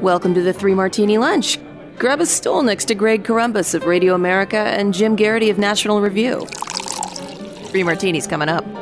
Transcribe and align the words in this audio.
Welcome 0.00 0.34
to 0.34 0.42
the 0.42 0.52
Three 0.52 0.74
Martini 0.74 1.18
Lunch. 1.18 1.58
Grab 1.98 2.20
a 2.20 2.26
stool 2.26 2.62
next 2.62 2.86
to 2.86 2.94
Greg 2.94 3.22
Corombos 3.22 3.74
of 3.74 3.84
Radio 3.84 4.14
America 4.14 4.56
and 4.56 4.92
Jim 4.92 5.16
Geraghty 5.16 5.50
of 5.50 5.58
National 5.58 6.00
Review. 6.00 6.46
Three 7.66 7.82
Martinis 7.82 8.26
coming 8.26 8.48
up. 8.48 8.79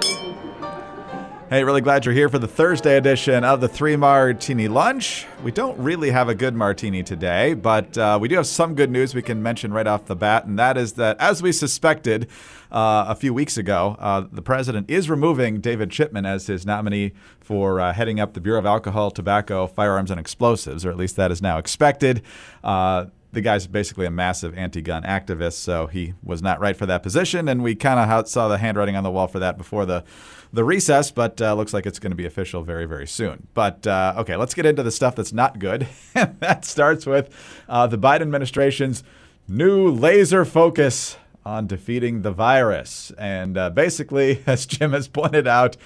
Hey, 1.51 1.65
really 1.65 1.81
glad 1.81 2.05
you're 2.05 2.15
here 2.15 2.29
for 2.29 2.39
the 2.39 2.47
Thursday 2.47 2.99
edition 2.99 3.43
of 3.43 3.63
the 3.63 3.69
Three 3.69 3.97
Martini 3.97 4.69
Lunch. 4.69 5.27
We 5.43 5.51
don't 5.51 5.79
really 5.79 6.11
have 6.11 6.29
a 6.29 6.35
good 6.35 6.55
martini 6.55 7.03
today, 7.03 7.55
but 7.55 7.97
uh, 7.97 8.19
we 8.21 8.29
do 8.29 8.37
have 8.37 8.47
some 8.47 8.75
good 8.75 8.91
news 8.91 9.15
we 9.15 9.23
can 9.23 9.43
mention 9.43 9.73
right 9.73 9.87
off 9.87 10.05
the 10.05 10.15
bat, 10.15 10.45
and 10.45 10.59
that 10.59 10.77
is 10.77 10.93
that, 10.95 11.19
as 11.19 11.43
we 11.43 11.53
suspected 11.53 12.29
uh, 12.71 13.07
a 13.09 13.15
few 13.15 13.33
weeks 13.33 13.57
ago, 13.57 13.97
uh, 13.99 14.25
the 14.31 14.43
president 14.43 14.91
is 14.91 15.09
removing 15.09 15.63
David 15.63 15.91
Chipman 15.91 16.27
as 16.27 16.49
his 16.49 16.67
nominee 16.67 17.13
for 17.41 17.81
uh, 17.81 17.95
heading 17.95 18.21
up 18.21 18.35
the 18.35 18.43
Bureau 18.43 18.59
of 18.59 18.67
Alcohol, 18.67 19.11
Tobacco, 19.11 19.67
Firearms, 19.67 20.11
and 20.11 20.21
Explosives, 20.21 20.85
or 20.85 20.91
at 20.91 20.99
least 20.99 21.17
that 21.17 21.33
is 21.33 21.41
now 21.41 21.57
expected 21.57 22.21
uh, 22.63 23.07
the 23.33 23.41
guy's 23.41 23.67
basically 23.67 24.07
a 24.07 24.11
massive 24.11 24.57
anti-gun 24.57 25.03
activist, 25.03 25.55
so 25.55 25.87
he 25.87 26.15
was 26.23 26.43
not 26.43 26.61
right 26.61 26.77
for 26.77 26.87
that 26.87 27.03
position, 27.03 27.49
and 27.49 27.63
we 27.63 27.75
kind 27.75 28.01
of 28.01 28.29
saw 28.29 28.49
the 28.49 28.59
handwriting 28.59 28.97
on 28.97 29.05
the 29.05 29.11
wall 29.11 29.29
for 29.29 29.39
that 29.39 29.59
before 29.59 29.85
the 29.85 30.03
the 30.53 30.65
recess, 30.65 31.11
but 31.11 31.41
uh, 31.41 31.55
looks 31.55 31.75
like 31.75 31.87
it's 31.87 31.99
going 31.99 32.11
to 32.11 32.17
be 32.17 32.27
official 32.27 32.63
very, 32.63 32.87
very 32.87 33.07
soon. 33.07 33.47
But 33.55 33.87
uh, 33.87 34.15
okay, 34.19 34.37
let's 34.37 34.55
get 34.55 34.67
into 34.67 34.83
the 34.83 34.91
stuff 34.91 35.15
that's 35.15 35.33
not 35.33 35.59
good. 35.59 35.87
that 36.15 36.65
starts 36.65 37.07
with 37.07 37.35
uh, 37.69 37.87
the 37.87 37.99
Biden 37.99 38.23
administration's 38.23 39.05
new 39.47 39.91
laser 39.91 40.45
focus 40.45 41.17
on 41.45 41.67
defeating 41.67 42.23
the 42.23 42.31
virus. 42.31 43.13
And 43.19 43.57
uh, 43.57 43.71
basically, 43.71 44.43
as 44.47 44.67
Jim 44.67 44.93
has 44.93 45.09
pointed 45.09 45.47
out, 45.47 45.77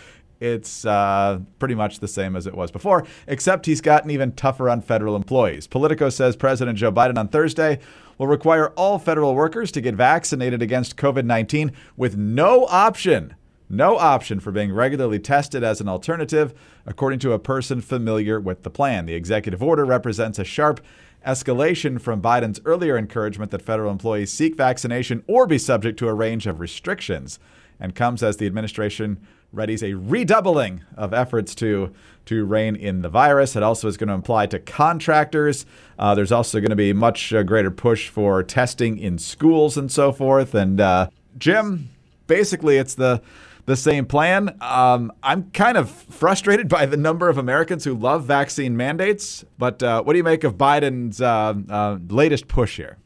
it's 0.40 0.84
uh, 0.84 1.38
pretty 1.60 1.76
much 1.76 2.00
the 2.00 2.08
same 2.08 2.34
as 2.34 2.48
it 2.48 2.54
was 2.54 2.72
before, 2.72 3.06
except 3.28 3.66
he's 3.66 3.80
gotten 3.80 4.10
even 4.10 4.32
tougher 4.32 4.68
on 4.68 4.80
federal 4.80 5.14
employees. 5.14 5.68
Politico 5.68 6.08
says 6.08 6.34
President 6.34 6.76
Joe 6.76 6.90
Biden 6.90 7.16
on 7.16 7.28
Thursday 7.28 7.78
will 8.18 8.26
require 8.26 8.70
all 8.70 8.98
federal 8.98 9.36
workers 9.36 9.70
to 9.72 9.80
get 9.80 9.94
vaccinated 9.94 10.60
against 10.60 10.96
COVID 10.96 11.24
19 11.24 11.70
with 11.96 12.16
no 12.16 12.66
option 12.66 13.36
no 13.72 13.98
option 13.98 14.38
for 14.38 14.52
being 14.52 14.72
regularly 14.72 15.18
tested 15.18 15.64
as 15.64 15.80
an 15.80 15.88
alternative, 15.88 16.52
according 16.86 17.18
to 17.20 17.32
a 17.32 17.38
person 17.38 17.80
familiar 17.80 18.38
with 18.38 18.62
the 18.62 18.70
plan. 18.70 19.06
The 19.06 19.14
executive 19.14 19.62
order 19.62 19.84
represents 19.84 20.38
a 20.38 20.44
sharp 20.44 20.80
escalation 21.26 22.00
from 22.00 22.20
Biden's 22.20 22.60
earlier 22.64 22.96
encouragement 22.98 23.50
that 23.52 23.62
federal 23.62 23.90
employees 23.90 24.32
seek 24.32 24.56
vaccination 24.56 25.22
or 25.26 25.46
be 25.46 25.58
subject 25.58 25.98
to 26.00 26.08
a 26.08 26.14
range 26.14 26.46
of 26.46 26.60
restrictions, 26.60 27.38
and 27.80 27.94
comes 27.94 28.22
as 28.22 28.36
the 28.36 28.46
administration 28.46 29.26
readies 29.54 29.82
a 29.82 29.94
redoubling 29.94 30.82
of 30.96 31.12
efforts 31.12 31.54
to 31.54 31.92
to 32.24 32.44
rein 32.44 32.76
in 32.76 33.02
the 33.02 33.08
virus. 33.08 33.56
It 33.56 33.62
also 33.62 33.88
is 33.88 33.96
going 33.96 34.08
to 34.08 34.14
apply 34.14 34.46
to 34.46 34.58
contractors. 34.58 35.66
Uh, 35.98 36.14
there's 36.14 36.32
also 36.32 36.60
going 36.60 36.70
to 36.70 36.76
be 36.76 36.92
much 36.92 37.32
uh, 37.32 37.42
greater 37.42 37.70
push 37.70 38.08
for 38.08 38.42
testing 38.42 38.98
in 38.98 39.18
schools 39.18 39.76
and 39.76 39.90
so 39.90 40.12
forth. 40.12 40.54
And 40.54 40.80
uh, 40.80 41.08
Jim, 41.36 41.90
basically, 42.28 42.76
it's 42.76 42.94
the 42.94 43.20
the 43.64 43.76
same 43.76 44.06
plan. 44.06 44.56
Um, 44.60 45.12
I'm 45.22 45.50
kind 45.50 45.76
of 45.76 45.90
frustrated 45.90 46.68
by 46.68 46.86
the 46.86 46.96
number 46.96 47.28
of 47.28 47.38
Americans 47.38 47.84
who 47.84 47.94
love 47.94 48.24
vaccine 48.24 48.76
mandates, 48.76 49.44
but 49.58 49.82
uh, 49.82 50.02
what 50.02 50.14
do 50.14 50.16
you 50.16 50.24
make 50.24 50.44
of 50.44 50.56
Biden's 50.56 51.20
uh, 51.20 51.54
uh, 51.68 51.98
latest 52.08 52.48
push 52.48 52.76
here? 52.76 52.98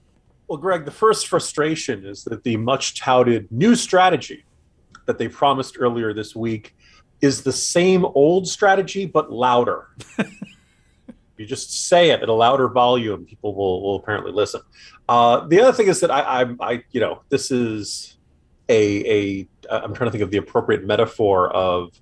Well, 0.49 0.59
Greg, 0.59 0.84
the 0.84 0.91
first 0.91 1.27
frustration 1.27 2.07
is 2.07 2.25
that 2.25 2.45
the 2.45 2.57
much 2.57 2.99
touted 2.99 3.51
new 3.51 3.75
strategy 3.75 4.45
that 5.07 5.19
they 5.19 5.29
promised 5.29 5.77
earlier 5.79 6.15
this 6.15 6.34
week 6.34 6.75
is 7.21 7.43
the 7.43 7.53
same 7.53 8.05
old 8.05 8.47
strategy, 8.47 9.07
but 9.07 9.33
louder. 9.33 9.89
you 11.37 11.47
just 11.47 11.89
say 11.89 12.11
it 12.11 12.23
at 12.23 12.29
a 12.29 12.33
louder 12.33 12.69
volume, 12.69 13.25
people 13.25 13.55
will, 13.55 13.83
will 13.83 13.97
apparently 13.97 14.33
listen. 14.33 14.61
Uh, 15.09 15.47
the 15.47 15.61
other 15.61 15.73
thing 15.73 15.89
is 15.89 16.01
that 16.01 16.11
I, 16.11 16.43
I, 16.43 16.55
I, 16.61 16.84
you 16.93 17.01
know, 17.01 17.22
this 17.28 17.50
is 17.50 18.16
a, 18.69 19.10
a 19.10 19.49
I'm 19.71 19.94
trying 19.94 20.09
to 20.09 20.10
think 20.12 20.22
of 20.22 20.31
the 20.31 20.38
appropriate 20.38 20.84
metaphor 20.84 21.50
of. 21.50 22.00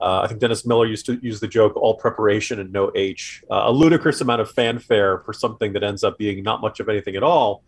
Uh, 0.00 0.20
I 0.20 0.28
think 0.28 0.38
Dennis 0.38 0.64
Miller 0.64 0.86
used 0.86 1.06
to 1.06 1.18
use 1.20 1.40
the 1.40 1.48
joke 1.48 1.76
"all 1.76 1.96
preparation 1.96 2.60
and 2.60 2.72
no 2.72 2.92
H," 2.94 3.42
uh, 3.50 3.62
a 3.64 3.72
ludicrous 3.72 4.20
amount 4.20 4.40
of 4.40 4.50
fanfare 4.50 5.18
for 5.18 5.32
something 5.32 5.72
that 5.72 5.82
ends 5.82 6.04
up 6.04 6.18
being 6.18 6.44
not 6.44 6.60
much 6.60 6.78
of 6.78 6.88
anything 6.88 7.16
at 7.16 7.24
all, 7.24 7.64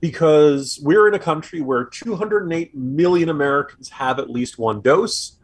because 0.00 0.78
we're 0.80 1.08
in 1.08 1.14
a 1.14 1.18
country 1.18 1.60
where 1.60 1.84
208 1.84 2.74
million 2.76 3.28
Americans 3.28 3.88
have 3.88 4.20
at 4.20 4.30
least 4.30 4.58
one 4.58 4.80
dose. 4.80 5.38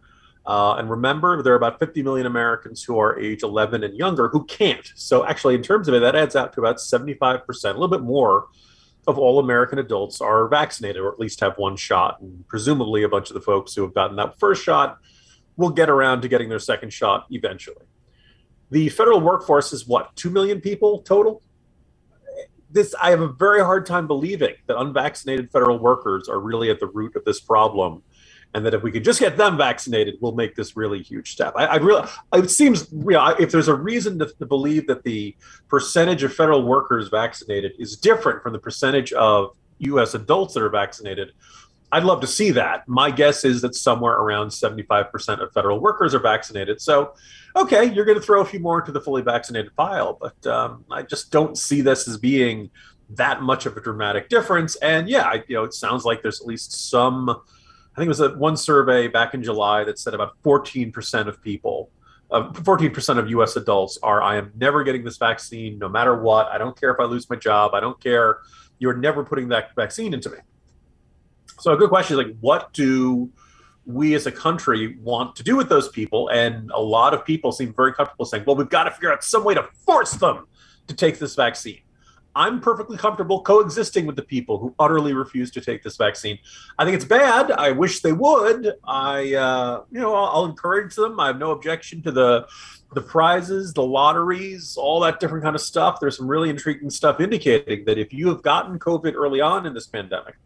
Uh, 0.47 0.75
and 0.75 0.91
remember, 0.91 1.43
there 1.43 1.53
are 1.53 1.56
about 1.56 1.78
50 1.78 2.03
million 2.03 2.27
Americans 2.27 2.83
who 2.83 2.99
are 2.99 3.19
age 3.19 3.43
11 3.43 3.84
and 3.84 3.97
younger 3.97 4.28
who 4.28 4.44
can't. 4.44 4.93
So, 4.94 5.25
actually, 5.25 5.54
in 5.54 5.62
terms 5.62 5.89
of 5.89 5.94
it, 5.94 6.00
that 6.00 6.16
adds 6.16 6.37
out 6.37 6.53
to 6.54 6.60
about 6.60 6.77
75%, 6.77 7.43
a 7.65 7.69
little 7.69 7.89
bit 7.89 8.03
more 8.03 8.47
of 9.07 9.19
all 9.19 9.39
American 9.39 9.79
adults 9.79 10.21
are 10.21 10.49
vaccinated 10.49 11.03
or 11.03 11.13
at 11.13 11.19
least 11.19 11.41
have 11.41 11.55
one 11.57 11.77
shot. 11.77 12.21
And 12.21 12.47
presumably, 12.47 13.03
a 13.03 13.09
bunch 13.09 13.31
of 13.31 13.35
the 13.35 13.41
folks 13.41 13.75
who 13.75 13.83
have 13.83 13.95
gotten 13.95 14.17
that 14.17 14.39
first 14.39 14.63
shot 14.63 14.99
will 15.57 15.71
get 15.71 15.91
around 15.91 16.23
to 16.23 16.29
getting 16.29 16.49
their 16.49 16.59
second 16.59 16.93
shot 16.93 17.27
eventually. 17.31 17.85
The 18.71 18.89
federal 18.89 19.21
workforce 19.21 19.73
is 19.73 19.87
what, 19.87 20.15
2 20.17 20.31
million 20.31 20.61
people 20.61 21.03
total? 21.03 21.43
This, 22.71 22.95
I 23.01 23.11
have 23.11 23.21
a 23.21 23.29
very 23.29 23.61
hard 23.61 23.85
time 23.85 24.07
believing 24.07 24.55
that 24.67 24.79
unvaccinated 24.79 25.51
federal 25.53 25.79
workers 25.79 26.29
are 26.29 26.41
really 26.41 26.71
at 26.71 26.81
the 26.81 26.87
root 26.87 27.15
of 27.17 27.25
this 27.25 27.39
problem 27.39 28.03
and 28.55 28.67
that 28.67 28.75
if 28.75 28.83
we 28.83 28.93
could 28.93 29.05
just 29.05 29.21
get 29.21 29.37
them 29.37 29.57
vaccinated, 29.57 30.17
we'll 30.21 30.35
make 30.35 30.55
this 30.55 30.77
really 30.77 31.03
huge 31.03 31.33
step. 31.33 31.55
I, 31.57 31.67
I 31.67 31.77
really, 31.77 32.07
it 32.35 32.51
seems, 32.51 32.91
you 32.93 33.13
know, 33.13 33.29
if 33.39 33.51
there's 33.51 33.69
a 33.69 33.75
reason 33.75 34.19
to, 34.19 34.27
to, 34.27 34.47
believe 34.47 34.87
that 34.89 35.03
the 35.05 35.35
percentage 35.69 36.23
of 36.23 36.35
federal 36.35 36.63
workers 36.63 37.09
vaccinated 37.09 37.73
is 37.79 37.97
different 37.97 38.43
from 38.43 38.53
the 38.53 38.59
percentage 38.59 39.13
of 39.15 39.57
U.S. 39.79 40.15
adults 40.15 40.55
that 40.55 40.63
are 40.63 40.69
vaccinated, 40.69 41.33
I'd 41.93 42.05
love 42.05 42.21
to 42.23 42.27
see 42.27 42.51
that. 42.53 42.87
My 42.89 43.11
guess 43.11 43.45
is 43.45 43.63
that 43.63 43.75
somewhere 43.75 44.15
around 44.15 44.49
75% 44.49 45.43
of 45.43 45.53
federal 45.53 45.81
workers 45.81 46.15
are 46.15 46.21
vaccinated. 46.21 46.81
So, 46.81 47.15
okay, 47.57 47.93
you're 47.93 48.07
going 48.07 48.19
to 48.19 48.25
throw 48.25 48.41
a 48.41 48.45
few 48.45 48.61
more 48.61 48.81
into 48.81 48.93
the 48.93 49.01
fully 49.01 49.23
vaccinated 49.23 49.73
file, 49.73 50.19
but 50.21 50.47
um, 50.47 50.84
I 50.91 51.03
just 51.03 51.31
don't 51.31 51.57
see 51.57 51.83
this 51.83 52.09
as 52.09 52.17
being 52.19 52.71
that 53.11 53.43
much 53.43 53.67
of 53.67 53.77
a 53.77 53.81
dramatic 53.81 54.31
difference. 54.31 54.77
And 54.77 55.09
yeah, 55.09 55.25
I, 55.25 55.45
you 55.49 55.57
know, 55.57 55.65
it 55.65 55.75
sounds 55.75 56.05
like 56.05 56.23
there's 56.23 56.41
at 56.41 56.47
least 56.47 56.91
some 56.91 57.43
I 57.94 58.00
think 58.00 58.06
it 58.06 58.08
was 58.08 58.20
a, 58.20 58.30
one 58.30 58.56
survey 58.56 59.08
back 59.08 59.34
in 59.34 59.42
July 59.42 59.84
that 59.84 59.98
said 59.98 60.14
about 60.14 60.36
14% 60.44 61.28
of 61.28 61.42
people, 61.42 61.91
uh, 62.30 62.50
14% 62.53 63.19
of 63.19 63.28
US 63.30 63.56
adults 63.56 63.98
are, 64.03 64.22
I 64.22 64.36
am 64.36 64.53
never 64.56 64.82
getting 64.82 65.04
this 65.04 65.19
vaccine 65.19 65.78
no 65.78 65.88
matter 65.88 66.19
what. 66.20 66.48
I 66.48 66.56
don't 66.56 66.78
care 66.78 66.91
if 66.91 66.98
I 66.98 67.04
lose 67.04 67.28
my 67.28 67.36
job. 67.36 67.75
I 67.75 67.80
don't 67.80 68.00
care. 68.03 68.38
You're 68.78 68.97
never 68.97 69.22
putting 69.22 69.48
that 69.48 69.75
vaccine 69.76 70.14
into 70.14 70.30
me. 70.30 70.38
So 71.60 71.72
a 71.72 71.76
good 71.76 71.91
question 71.91 72.19
is 72.19 72.26
like, 72.26 72.36
what 72.41 72.72
do 72.72 73.30
we 73.84 74.14
as 74.14 74.26
a 74.26 74.32
country 74.32 74.97
want 75.03 75.36
to 75.36 75.42
do 75.42 75.54
with 75.54 75.69
those 75.69 75.91
people? 75.91 76.28
And 76.30 76.70
a 76.74 76.80
lot 76.80 77.12
of 77.12 77.26
people 77.26 77.53
seem 77.53 77.74
very 77.74 77.92
comfortable 77.92 78.24
saying, 78.24 78.44
well, 78.47 78.56
we've 78.56 78.70
got 78.70 78.84
to 78.84 78.91
figure 78.91 79.12
out 79.12 79.22
some 79.22 79.44
way 79.44 79.54
to 79.54 79.69
force 79.84 80.12
them 80.12 80.47
to 80.86 80.94
take 80.94 81.19
this 81.19 81.34
vaccine. 81.34 81.80
I'm 82.34 82.60
perfectly 82.60 82.97
comfortable 82.97 83.43
coexisting 83.43 84.06
with 84.06 84.16
the 84.16 84.22
people 84.22 84.59
who 84.59 84.75
utterly 84.78 85.12
refuse 85.12 85.50
to 85.53 85.60
take 85.60 85.82
this 85.82 85.97
vaccine. 85.97 86.38
I 86.78 86.84
think 86.84 86.97
it's 86.97 87.04
bad. 87.04 87.50
I 87.53 87.72
wish 87.72 88.00
they 88.00 88.12
would. 88.12 88.75
I, 88.84 89.34
uh, 89.34 89.82
you 89.91 90.00
know, 90.00 90.15
I'll, 90.15 90.26
I'll, 90.26 90.44
encourage 90.47 90.94
them. 90.94 91.21
I 91.21 91.28
have 91.28 91.38
no 91.38 91.50
objection 91.50 92.03
to 92.03 92.10
the 92.10 92.47
the 92.94 93.00
prizes, 93.00 93.72
the 93.72 93.82
lotteries, 93.82 94.76
all 94.76 95.00
that 95.00 95.19
different 95.19 95.42
kind 95.44 95.56
of 95.56 95.62
stuff. 95.62 95.98
There's 95.98 96.16
some 96.16 96.28
really 96.28 96.50
intriguing 96.50 96.91
stuff 96.91 97.21
indicating 97.21 97.87
that 97.87 97.97
if 97.97 98.12
you 98.12 98.28
have 98.28 98.42
gotten 98.42 98.78
COVID 98.78 99.15
early 99.15 99.41
on 99.41 99.65
in 99.65 99.72
this 99.72 99.87
pandemic, 99.87 100.37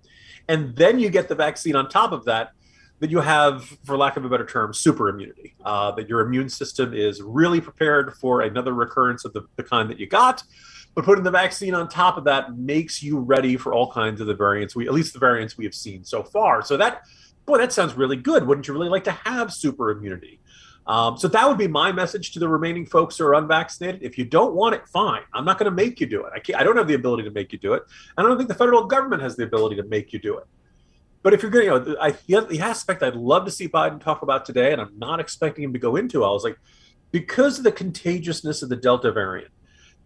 and 0.49 0.75
then 0.77 1.01
you 1.01 1.11
get 1.11 1.29
the 1.29 1.35
vaccine 1.35 1.75
on 1.75 1.89
top 1.89 2.13
of 2.13 2.25
that, 2.27 2.53
that 3.01 3.11
you 3.11 3.21
have, 3.21 3.65
for 3.85 3.97
lack 3.97 4.17
of 4.17 4.25
a 4.25 4.29
better 4.29 4.47
term, 4.47 4.73
super 4.73 5.09
immunity. 5.09 5.55
Uh, 5.65 5.91
that 5.93 6.09
your 6.09 6.21
immune 6.21 6.49
system 6.49 6.95
is 6.95 7.21
really 7.21 7.61
prepared 7.61 8.15
for 8.15 8.43
another 8.43 8.73
recurrence 8.73 9.25
of 9.25 9.33
the, 9.33 9.43
the 9.57 9.63
kind 9.65 9.91
that 9.91 9.99
you 9.99 10.07
got 10.07 10.43
but 10.97 11.05
putting 11.05 11.23
the 11.23 11.31
vaccine 11.31 11.75
on 11.75 11.89
top 11.89 12.17
of 12.17 12.25
that 12.25 12.57
makes 12.57 13.03
you 13.03 13.19
ready 13.19 13.59
for 13.59 13.75
all 13.75 13.93
kinds 13.93 14.21
of 14.21 14.27
the 14.27 14.35
variants 14.35 14.75
we 14.75 14.89
at 14.89 14.95
least 14.95 15.13
the 15.13 15.19
variants 15.19 15.57
we 15.57 15.65
have 15.65 15.75
seen 15.75 16.03
so 16.03 16.25
far. 16.25 16.63
So 16.63 16.79
that 16.79 17.03
boy 17.45 17.59
that 17.59 17.73
sounds 17.73 17.95
really 17.95 18.17
good. 18.17 18.47
Wouldn't 18.47 18.67
you 18.67 18.73
really 18.73 18.89
like 18.89 19.05
to 19.05 19.13
have 19.13 19.53
super 19.53 19.91
immunity? 19.91 20.41
Um, 20.87 21.19
so 21.19 21.29
that 21.29 21.47
would 21.47 21.59
be 21.59 21.69
my 21.69 21.93
message 21.93 22.33
to 22.33 22.39
the 22.39 22.49
remaining 22.49 22.87
folks 22.87 23.19
who 23.19 23.27
are 23.27 23.35
unvaccinated. 23.35 24.03
If 24.03 24.17
you 24.17 24.25
don't 24.25 24.55
want 24.55 24.75
it 24.75 24.89
fine. 24.89 25.23
I'm 25.35 25.45
not 25.45 25.59
going 25.59 25.71
to 25.71 25.75
make 25.75 26.01
you 26.01 26.07
do 26.07 26.25
it. 26.25 26.33
I, 26.35 26.39
can't, 26.39 26.59
I 26.59 26.63
don't 26.63 26.77
have 26.77 26.89
the 26.89 26.95
ability 26.95 27.25
to 27.25 27.31
make 27.31 27.53
you 27.53 27.59
do 27.59 27.75
it. 27.75 27.83
And 28.17 28.25
i 28.25 28.29
don't 28.29 28.39
think 28.39 28.49
the 28.49 28.55
federal 28.55 28.87
government 28.87 29.21
has 29.21 29.37
the 29.37 29.43
ability 29.43 29.77
to 29.77 29.83
make 29.83 30.13
you 30.13 30.19
do 30.19 30.39
it. 30.39 30.45
But 31.23 31.35
if 31.35 31.43
you're 31.43 31.51
going, 31.51 31.67
to, 31.67 31.91
you 31.91 31.95
know, 31.95 32.01
I, 32.01 32.13
the 32.43 32.61
aspect 32.61 33.03
I'd 33.03 33.17
love 33.17 33.45
to 33.47 33.51
see 33.51 33.69
Biden 33.69 34.01
talk 34.01 34.23
about 34.23 34.47
today, 34.47 34.73
and 34.73 34.81
I'm 34.81 34.97
not 34.97 35.19
expecting 35.19 35.65
him 35.65 35.73
to 35.73 35.79
go 35.79 35.97
into, 35.97 36.25
I 36.25 36.31
was 36.31 36.45
like, 36.45 36.57
because 37.11 37.59
of 37.59 37.65
the 37.65 37.73
contagiousness 37.73 38.63
of 38.63 38.69
the 38.69 38.77
Delta 38.77 39.11
variant, 39.11 39.51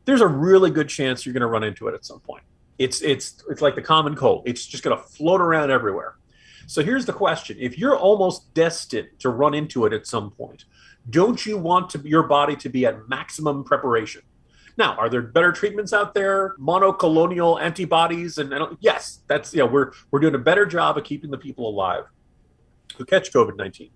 there's 0.04 0.20
a 0.20 0.26
really 0.26 0.70
good 0.70 0.88
chance 0.88 1.24
you're 1.24 1.32
going 1.32 1.42
to 1.42 1.46
run 1.46 1.64
into 1.64 1.88
it 1.88 1.94
at 1.94 2.04
some 2.04 2.20
point. 2.20 2.42
It's 2.78 3.02
it's 3.02 3.44
it's 3.48 3.60
like 3.60 3.74
the 3.74 3.82
common 3.82 4.16
cold. 4.16 4.44
It's 4.46 4.66
just 4.66 4.82
going 4.82 4.96
to 4.96 5.02
float 5.02 5.40
around 5.40 5.70
everywhere. 5.70 6.16
So 6.66 6.82
here's 6.82 7.04
the 7.04 7.12
question: 7.12 7.56
If 7.60 7.78
you're 7.78 7.96
almost 7.96 8.54
destined 8.54 9.08
to 9.18 9.28
run 9.28 9.54
into 9.54 9.84
it 9.86 9.92
at 9.92 10.06
some 10.06 10.30
point, 10.30 10.64
don't 11.08 11.44
you 11.44 11.58
want 11.58 11.90
to, 11.90 11.98
your 12.00 12.22
body 12.22 12.56
to 12.56 12.68
be 12.68 12.86
at 12.86 13.08
maximum 13.08 13.64
preparation? 13.64 14.22
Now, 14.76 14.94
are 14.96 15.10
there 15.10 15.20
better 15.20 15.52
treatments 15.52 15.92
out 15.92 16.14
there? 16.14 16.54
Monoclonal 16.58 17.60
antibodies, 17.60 18.38
and, 18.38 18.52
and 18.52 18.78
yes, 18.80 19.20
that's 19.26 19.52
yeah, 19.52 19.64
we're 19.64 19.92
we're 20.10 20.20
doing 20.20 20.34
a 20.34 20.38
better 20.38 20.64
job 20.64 20.96
of 20.96 21.04
keeping 21.04 21.30
the 21.30 21.38
people 21.38 21.68
alive 21.68 22.04
who 22.96 23.04
catch 23.04 23.32
COVID 23.32 23.56
nineteen. 23.56 23.90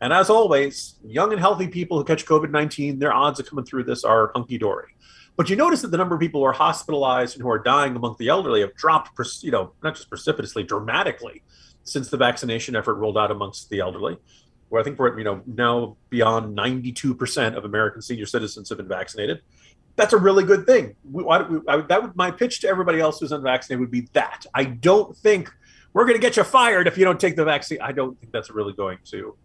And 0.00 0.12
as 0.12 0.30
always, 0.30 0.94
young 1.04 1.32
and 1.32 1.40
healthy 1.40 1.66
people 1.66 1.98
who 1.98 2.04
catch 2.04 2.24
COVID 2.24 2.50
nineteen, 2.50 2.98
their 3.00 3.12
odds 3.12 3.40
of 3.40 3.48
coming 3.48 3.64
through 3.64 3.84
this 3.84 4.04
are 4.04 4.30
hunky 4.34 4.58
dory. 4.58 4.94
But 5.38 5.48
you 5.48 5.54
notice 5.54 5.82
that 5.82 5.92
the 5.92 5.96
number 5.96 6.16
of 6.16 6.20
people 6.20 6.40
who 6.40 6.46
are 6.46 6.52
hospitalized 6.52 7.36
and 7.36 7.44
who 7.44 7.48
are 7.48 7.60
dying 7.60 7.94
among 7.94 8.16
the 8.18 8.26
elderly 8.26 8.60
have 8.60 8.74
dropped, 8.74 9.12
you 9.40 9.52
know, 9.52 9.70
not 9.84 9.94
just 9.94 10.08
precipitously, 10.08 10.64
dramatically 10.64 11.44
since 11.84 12.10
the 12.10 12.16
vaccination 12.16 12.74
effort 12.74 12.94
rolled 12.94 13.16
out 13.16 13.30
amongst 13.30 13.70
the 13.70 13.78
elderly. 13.78 14.16
Where 14.68 14.80
I 14.80 14.84
think 14.84 14.98
we're, 14.98 15.16
you 15.16 15.22
know, 15.22 15.40
now 15.46 15.96
beyond 16.10 16.58
92% 16.58 17.56
of 17.56 17.64
American 17.64 18.02
senior 18.02 18.26
citizens 18.26 18.68
have 18.68 18.78
been 18.78 18.88
vaccinated. 18.88 19.40
That's 19.94 20.12
a 20.12 20.18
really 20.18 20.42
good 20.42 20.66
thing. 20.66 20.96
We, 21.08 21.22
we, 21.22 21.60
I, 21.68 21.82
that 21.82 22.02
would 22.02 22.16
my 22.16 22.32
pitch 22.32 22.60
to 22.62 22.68
everybody 22.68 22.98
else 22.98 23.20
who's 23.20 23.30
unvaccinated 23.30 23.78
would 23.78 23.92
be 23.92 24.08
that. 24.14 24.44
I 24.54 24.64
don't 24.64 25.16
think 25.16 25.52
we're 25.92 26.04
going 26.04 26.16
to 26.16 26.20
get 26.20 26.36
you 26.36 26.42
fired 26.42 26.88
if 26.88 26.98
you 26.98 27.04
don't 27.04 27.20
take 27.20 27.36
the 27.36 27.44
vaccine. 27.44 27.78
I 27.80 27.92
don't 27.92 28.18
think 28.18 28.32
that's 28.32 28.50
really 28.50 28.72
going 28.72 28.98
to 29.10 29.36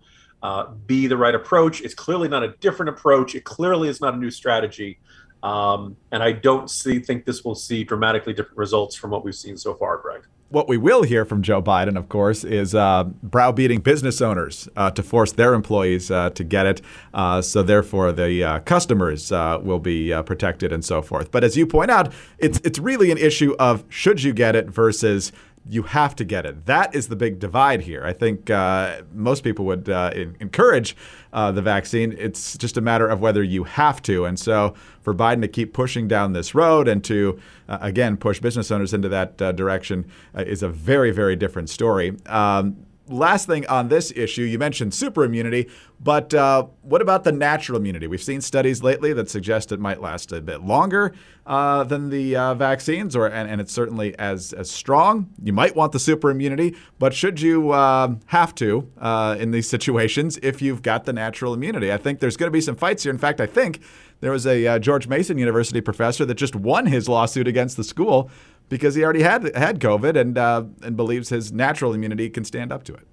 uh, 0.41 0.71
be 0.87 1.05
the 1.05 1.17
right 1.17 1.35
approach. 1.35 1.81
It's 1.81 1.93
clearly 1.93 2.27
not 2.27 2.43
a 2.43 2.49
different 2.59 2.89
approach. 2.89 3.35
It 3.35 3.43
clearly 3.45 3.89
is 3.89 4.01
not 4.01 4.15
a 4.15 4.17
new 4.17 4.31
strategy. 4.31 4.99
Um, 5.43 5.97
and 6.11 6.23
I 6.23 6.31
don't 6.31 6.69
see 6.69 6.99
think 6.99 7.25
this 7.25 7.43
will 7.43 7.53
see 7.53 7.83
dramatically 7.83 8.33
different 8.33 8.57
results 8.57 8.95
from 8.95 9.11
what 9.11 9.25
we've 9.25 9.35
seen 9.35 9.57
so 9.57 9.75
far, 9.75 9.97
Greg. 9.97 10.21
What 10.47 10.69
we 10.69 10.77
will 10.77 11.03
hear 11.03 11.25
from 11.25 11.41
Joe 11.41 11.61
Biden, 11.61 11.97
of 11.97 12.07
course, 12.09 12.43
is 12.43 12.75
uh, 12.75 13.05
browbeating 13.23 13.81
business 13.81 14.21
owners 14.21 14.69
uh, 14.75 14.91
to 14.91 15.01
force 15.01 15.31
their 15.31 15.55
employees 15.55 16.11
uh, 16.11 16.29
to 16.29 16.43
get 16.43 16.67
it. 16.67 16.81
Uh, 17.11 17.41
so, 17.41 17.63
therefore, 17.63 18.11
the 18.11 18.43
uh, 18.43 18.59
customers 18.59 19.31
uh, 19.31 19.59
will 19.61 19.79
be 19.79 20.13
protected 20.25 20.71
and 20.71 20.85
so 20.85 21.01
forth. 21.01 21.31
But 21.31 21.43
as 21.43 21.57
you 21.57 21.65
point 21.65 21.89
out, 21.89 22.13
it's 22.37 22.61
it's 22.63 22.77
really 22.77 23.11
an 23.11 23.17
issue 23.17 23.55
of 23.57 23.83
should 23.89 24.21
you 24.21 24.31
get 24.31 24.55
it 24.55 24.67
versus 24.67 25.31
you 25.69 25.83
have 25.83 26.15
to 26.17 26.25
get 26.25 26.45
it. 26.45 26.65
That 26.65 26.93
is 26.93 27.07
the 27.07 27.15
big 27.15 27.39
divide 27.39 27.81
here. 27.81 28.03
I 28.03 28.11
think 28.13 28.49
uh, 28.49 29.03
most 29.13 29.43
people 29.43 29.65
would 29.65 29.89
uh, 29.89 30.11
in- 30.13 30.35
encourage 30.39 30.95
uh, 31.31 31.51
the 31.51 31.61
vaccine. 31.61 32.13
It's 32.17 32.57
just 32.57 32.77
a 32.77 32.81
matter 32.81 33.07
of 33.07 33.21
whether 33.21 33.41
you 33.41 33.63
have 33.63 34.01
to. 34.03 34.25
And 34.25 34.37
so, 34.37 34.73
for 35.01 35.13
Biden 35.13 35.41
to 35.41 35.47
keep 35.47 35.73
pushing 35.73 36.07
down 36.07 36.33
this 36.33 36.53
road 36.53 36.87
and 36.87 37.03
to, 37.05 37.39
uh, 37.69 37.77
again, 37.81 38.17
push 38.17 38.39
business 38.39 38.71
owners 38.71 38.93
into 38.93 39.09
that 39.09 39.41
uh, 39.41 39.51
direction 39.51 40.05
uh, 40.35 40.41
is 40.41 40.63
a 40.63 40.69
very, 40.69 41.11
very 41.11 41.35
different 41.35 41.69
story. 41.69 42.17
Um, 42.25 42.85
last 43.07 43.47
thing 43.47 43.67
on 43.67 43.89
this 43.89 44.11
issue, 44.15 44.43
you 44.43 44.57
mentioned 44.57 44.93
super 44.93 45.23
immunity, 45.23 45.69
but 45.99 46.33
uh, 46.33 46.67
what 46.81 47.01
about 47.01 47.23
the 47.23 47.31
natural 47.31 47.77
immunity? 47.77 48.07
We've 48.07 48.23
seen 48.23 48.41
studies 48.41 48.83
lately 48.83 49.13
that 49.13 49.29
suggest 49.29 49.71
it 49.71 49.79
might 49.79 50.01
last 50.01 50.31
a 50.31 50.41
bit 50.41 50.61
longer 50.61 51.13
uh, 51.45 51.83
than 51.83 52.09
the 52.09 52.35
uh, 52.35 52.53
vaccines, 52.55 53.15
or 53.15 53.27
and, 53.27 53.49
and, 53.49 53.59
it's 53.59 53.73
certainly 53.73 54.17
as 54.17 54.53
as 54.53 54.69
strong. 54.71 55.29
You 55.41 55.53
might 55.53 55.75
want 55.75 55.91
the 55.91 55.99
super 55.99 56.29
immunity, 56.29 56.75
but 56.99 57.13
should 57.13 57.41
you 57.41 57.71
uh, 57.71 58.15
have 58.27 58.55
to 58.55 58.89
uh, 58.97 59.35
in 59.39 59.51
these 59.51 59.69
situations 59.69 60.39
if 60.41 60.61
you've 60.61 60.81
got 60.81 61.05
the 61.05 61.13
natural 61.13 61.53
immunity? 61.53 61.91
I 61.91 61.97
think 61.97 62.19
there's 62.19 62.37
going 62.37 62.47
to 62.47 62.51
be 62.51 62.61
some 62.61 62.75
fights 62.75 63.03
here. 63.03 63.11
In 63.11 63.17
fact, 63.17 63.41
I 63.41 63.45
think 63.45 63.81
there 64.21 64.31
was 64.31 64.47
a 64.47 64.65
uh, 64.65 64.79
George 64.79 65.07
Mason 65.07 65.37
University 65.37 65.81
professor 65.81 66.23
that 66.25 66.35
just 66.35 66.55
won 66.55 66.85
his 66.85 67.09
lawsuit 67.09 67.45
against 67.45 67.75
the 67.75 67.83
school 67.83 68.31
because 68.69 68.95
he 68.95 69.03
already 69.03 69.23
had 69.23 69.55
had 69.55 69.79
COVID 69.79 70.15
and 70.19 70.37
uh, 70.37 70.63
and 70.81 70.95
believes 70.95 71.29
his 71.29 71.51
natural 71.51 71.93
immunity 71.93 72.29
can 72.29 72.43
stand 72.43 72.71
up 72.71 72.83
to 72.85 72.93
it. 72.93 73.07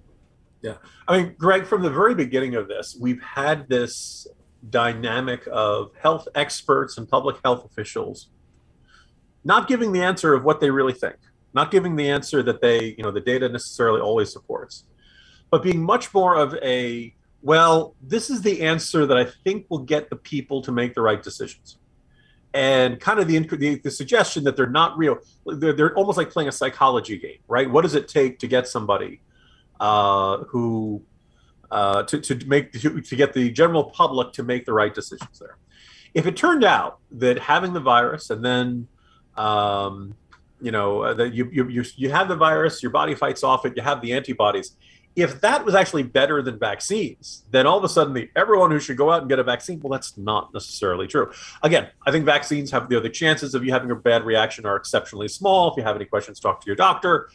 Yeah, 0.62 0.76
I 1.08 1.18
mean, 1.18 1.34
Greg, 1.38 1.66
from 1.66 1.82
the 1.82 1.90
very 1.90 2.14
beginning 2.14 2.54
of 2.54 2.68
this, 2.68 2.96
we've 3.00 3.22
had 3.22 3.68
this 3.68 4.26
dynamic 4.68 5.48
of 5.50 5.90
health 6.02 6.28
experts 6.34 6.98
and 6.98 7.08
public 7.08 7.36
health 7.42 7.64
officials 7.64 8.28
not 9.42 9.68
giving 9.68 9.92
the 9.92 10.02
answer 10.02 10.34
of 10.34 10.44
what 10.44 10.60
they 10.60 10.70
really 10.70 10.92
think, 10.92 11.16
not 11.54 11.70
giving 11.70 11.96
the 11.96 12.10
answer 12.10 12.42
that 12.42 12.60
they, 12.60 12.94
you 12.98 13.02
know, 13.02 13.10
the 13.10 13.20
data 13.20 13.48
necessarily 13.48 14.00
always 14.00 14.30
supports, 14.30 14.84
but 15.50 15.62
being 15.62 15.82
much 15.82 16.12
more 16.12 16.36
of 16.36 16.54
a 16.62 17.14
well, 17.42 17.96
this 18.02 18.28
is 18.28 18.42
the 18.42 18.60
answer 18.60 19.06
that 19.06 19.16
I 19.16 19.24
think 19.44 19.64
will 19.70 19.78
get 19.78 20.10
the 20.10 20.16
people 20.16 20.60
to 20.60 20.72
make 20.72 20.94
the 20.94 21.00
right 21.00 21.22
decisions 21.22 21.78
and 22.52 22.98
kind 22.98 23.20
of 23.20 23.28
the, 23.28 23.38
the, 23.38 23.76
the 23.76 23.90
suggestion 23.90 24.44
that 24.44 24.56
they're 24.56 24.68
not 24.68 24.98
real. 24.98 25.18
They're, 25.46 25.72
they're, 25.72 25.94
almost 25.94 26.18
like 26.18 26.30
playing 26.30 26.48
a 26.48 26.52
psychology 26.52 27.18
game, 27.18 27.38
right? 27.48 27.70
What 27.70 27.82
does 27.82 27.94
it 27.94 28.08
take 28.08 28.38
to 28.40 28.48
get 28.48 28.66
somebody 28.66 29.20
uh, 29.78 30.38
who 30.48 31.02
uh, 31.70 32.02
to, 32.04 32.20
to 32.20 32.46
make 32.46 32.72
to, 32.72 33.00
to 33.00 33.16
get 33.16 33.32
the 33.32 33.50
general 33.50 33.84
public 33.84 34.32
to 34.34 34.42
make 34.42 34.66
the 34.66 34.72
right 34.72 34.94
decisions 34.94 35.38
there? 35.38 35.56
If 36.12 36.26
it 36.26 36.36
turned 36.36 36.64
out 36.64 36.98
that 37.12 37.38
having 37.38 37.72
the 37.72 37.80
virus 37.80 38.30
and 38.30 38.44
then 38.44 38.88
um, 39.36 40.14
you 40.60 40.72
know 40.72 41.14
that 41.14 41.32
you, 41.32 41.48
you 41.52 41.84
you 41.96 42.10
have 42.10 42.28
the 42.28 42.36
virus, 42.36 42.82
your 42.82 42.90
body 42.90 43.14
fights 43.14 43.44
off 43.44 43.64
it, 43.64 43.74
you 43.76 43.82
have 43.82 44.02
the 44.02 44.12
antibodies, 44.12 44.76
if 45.16 45.40
that 45.40 45.64
was 45.64 45.74
actually 45.74 46.04
better 46.04 46.40
than 46.40 46.58
vaccines, 46.58 47.44
then 47.50 47.66
all 47.66 47.78
of 47.78 47.84
a 47.84 47.88
sudden 47.88 48.14
the 48.14 48.30
everyone 48.36 48.70
who 48.70 48.78
should 48.78 48.96
go 48.96 49.10
out 49.10 49.22
and 49.22 49.28
get 49.28 49.38
a 49.38 49.44
vaccine, 49.44 49.80
well, 49.80 49.90
that's 49.90 50.16
not 50.16 50.54
necessarily 50.54 51.06
true. 51.06 51.30
Again, 51.62 51.88
I 52.06 52.10
think 52.10 52.24
vaccines 52.24 52.70
have 52.70 52.86
you 52.90 52.96
know, 52.96 53.02
the 53.02 53.10
chances 53.10 53.54
of 53.54 53.64
you 53.64 53.72
having 53.72 53.90
a 53.90 53.96
bad 53.96 54.24
reaction 54.24 54.66
are 54.66 54.76
exceptionally 54.76 55.28
small. 55.28 55.70
If 55.70 55.76
you 55.76 55.82
have 55.82 55.96
any 55.96 56.04
questions, 56.04 56.38
talk 56.38 56.60
to 56.60 56.66
your 56.66 56.76
doctor 56.76 57.28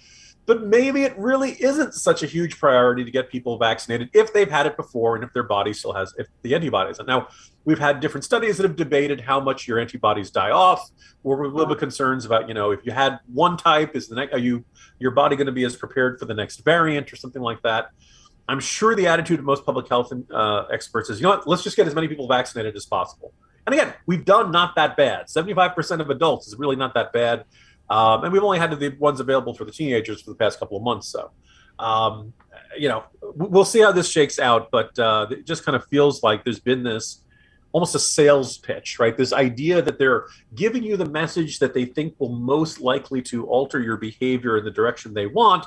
but 0.46 0.64
maybe 0.64 1.04
it 1.04 1.18
really 1.18 1.52
isn't 1.52 1.94
such 1.94 2.22
a 2.22 2.26
huge 2.28 2.60
priority 2.60 3.04
to 3.04 3.12
get 3.12 3.30
people 3.30 3.58
vaccinated 3.58 4.10
if 4.14 4.32
they've 4.34 4.50
had 4.50 4.66
it 4.66 4.78
before 4.78 5.16
and 5.16 5.24
if 5.24 5.34
their 5.34 5.44
body 5.44 5.74
still 5.74 5.94
has 5.94 6.14
if 6.18 6.28
the 6.44 6.54
antibodies. 6.54 7.00
Now 7.06 7.28
we've 7.64 7.80
had 7.80 8.00
different 8.00 8.24
studies 8.24 8.58
that 8.58 8.64
have 8.64 8.76
debated 8.76 9.22
how 9.22 9.40
much 9.40 9.68
your 9.68 9.80
antibodies 9.80 10.30
die 10.30 10.52
off. 10.52 10.92
We're 11.24 11.44
a 11.44 11.48
little 11.48 11.68
bit 11.68 11.80
concerns 11.80 12.26
about, 12.26 12.48
you 12.48 12.54
know, 12.54 12.72
if 12.72 12.86
you 12.86 12.92
had 12.92 13.20
one 13.34 13.58
type, 13.58 13.96
is 13.96 14.08
the 14.08 14.16
next 14.16 14.34
are 14.34 14.40
you 14.40 14.64
your 15.00 15.12
body 15.12 15.36
going 15.36 15.48
to 15.48 15.52
be 15.52 15.64
as 15.64 15.76
prepared 15.76 16.20
for 16.20 16.26
the 16.26 16.34
next 16.34 16.64
variant 16.64 17.12
or 17.12 17.16
something 17.16 17.42
like 17.42 17.62
that? 17.64 17.90
I'm 18.48 18.60
sure 18.60 18.96
the 18.96 19.08
attitude 19.08 19.40
of 19.40 19.46
most 19.46 19.66
public 19.66 19.90
health 19.90 20.14
uh, 20.32 20.66
experts 20.72 21.10
is, 21.10 21.20
you 21.20 21.24
know 21.24 21.30
what, 21.30 21.48
let's 21.48 21.64
just 21.64 21.76
get 21.76 21.88
as 21.88 21.96
many 21.96 22.08
people 22.08 22.28
vaccinated 22.28 22.76
as 22.76 22.86
possible. 22.86 23.34
And 23.66 23.74
again, 23.74 23.94
we've 24.06 24.24
done 24.24 24.52
not 24.52 24.76
that 24.76 24.96
bad. 24.96 25.26
75% 25.26 26.00
of 26.00 26.12
adults 26.12 26.48
is 26.48 26.56
really 26.56 26.76
not 26.76 26.94
that 26.94 27.12
bad. 27.12 27.46
Um, 27.90 28.24
and 28.24 28.34
we've 28.34 28.44
only 28.44 28.60
had 28.60 28.72
the 28.72 28.90
ones 29.00 29.20
available 29.20 29.54
for 29.54 29.66
the 29.66 29.72
teenagers 29.72 30.22
for 30.22 30.32
the 30.32 30.36
past 30.36 30.60
couple 30.60 30.78
of 30.78 30.84
months. 30.84 31.08
So, 31.08 31.32
um, 31.80 32.34
you 32.78 32.90
know, 32.90 33.04
we'll 33.22 33.66
see 33.66 33.82
how 33.82 33.92
this 33.92 34.10
shakes 34.10 34.40
out. 34.40 34.72
But 34.72 34.98
uh, 34.98 35.28
it 35.30 35.46
just 35.46 35.64
kind 35.66 35.76
of 35.76 35.86
feels 35.88 36.24
like 36.24 36.44
there's 36.44 36.60
been 36.60 36.84
this 36.84 37.22
almost 37.76 37.94
a 37.94 38.00
sales 38.00 38.58
pitch, 38.58 39.00
right? 39.00 39.18
This 39.18 39.34
idea 39.34 39.82
that 39.82 40.00
they're 40.00 40.28
giving 40.56 40.82
you 40.82 40.96
the 40.96 41.10
message 41.10 41.60
that 41.60 41.74
they 41.74 41.84
think 41.84 42.16
will 42.20 42.30
most 42.30 42.80
likely 42.80 43.22
to 43.24 43.46
alter 43.48 43.82
your 43.82 43.98
behavior 43.98 44.58
in 44.58 44.64
the 44.64 44.72
direction 44.72 45.14
they 45.14 45.28
want, 45.28 45.66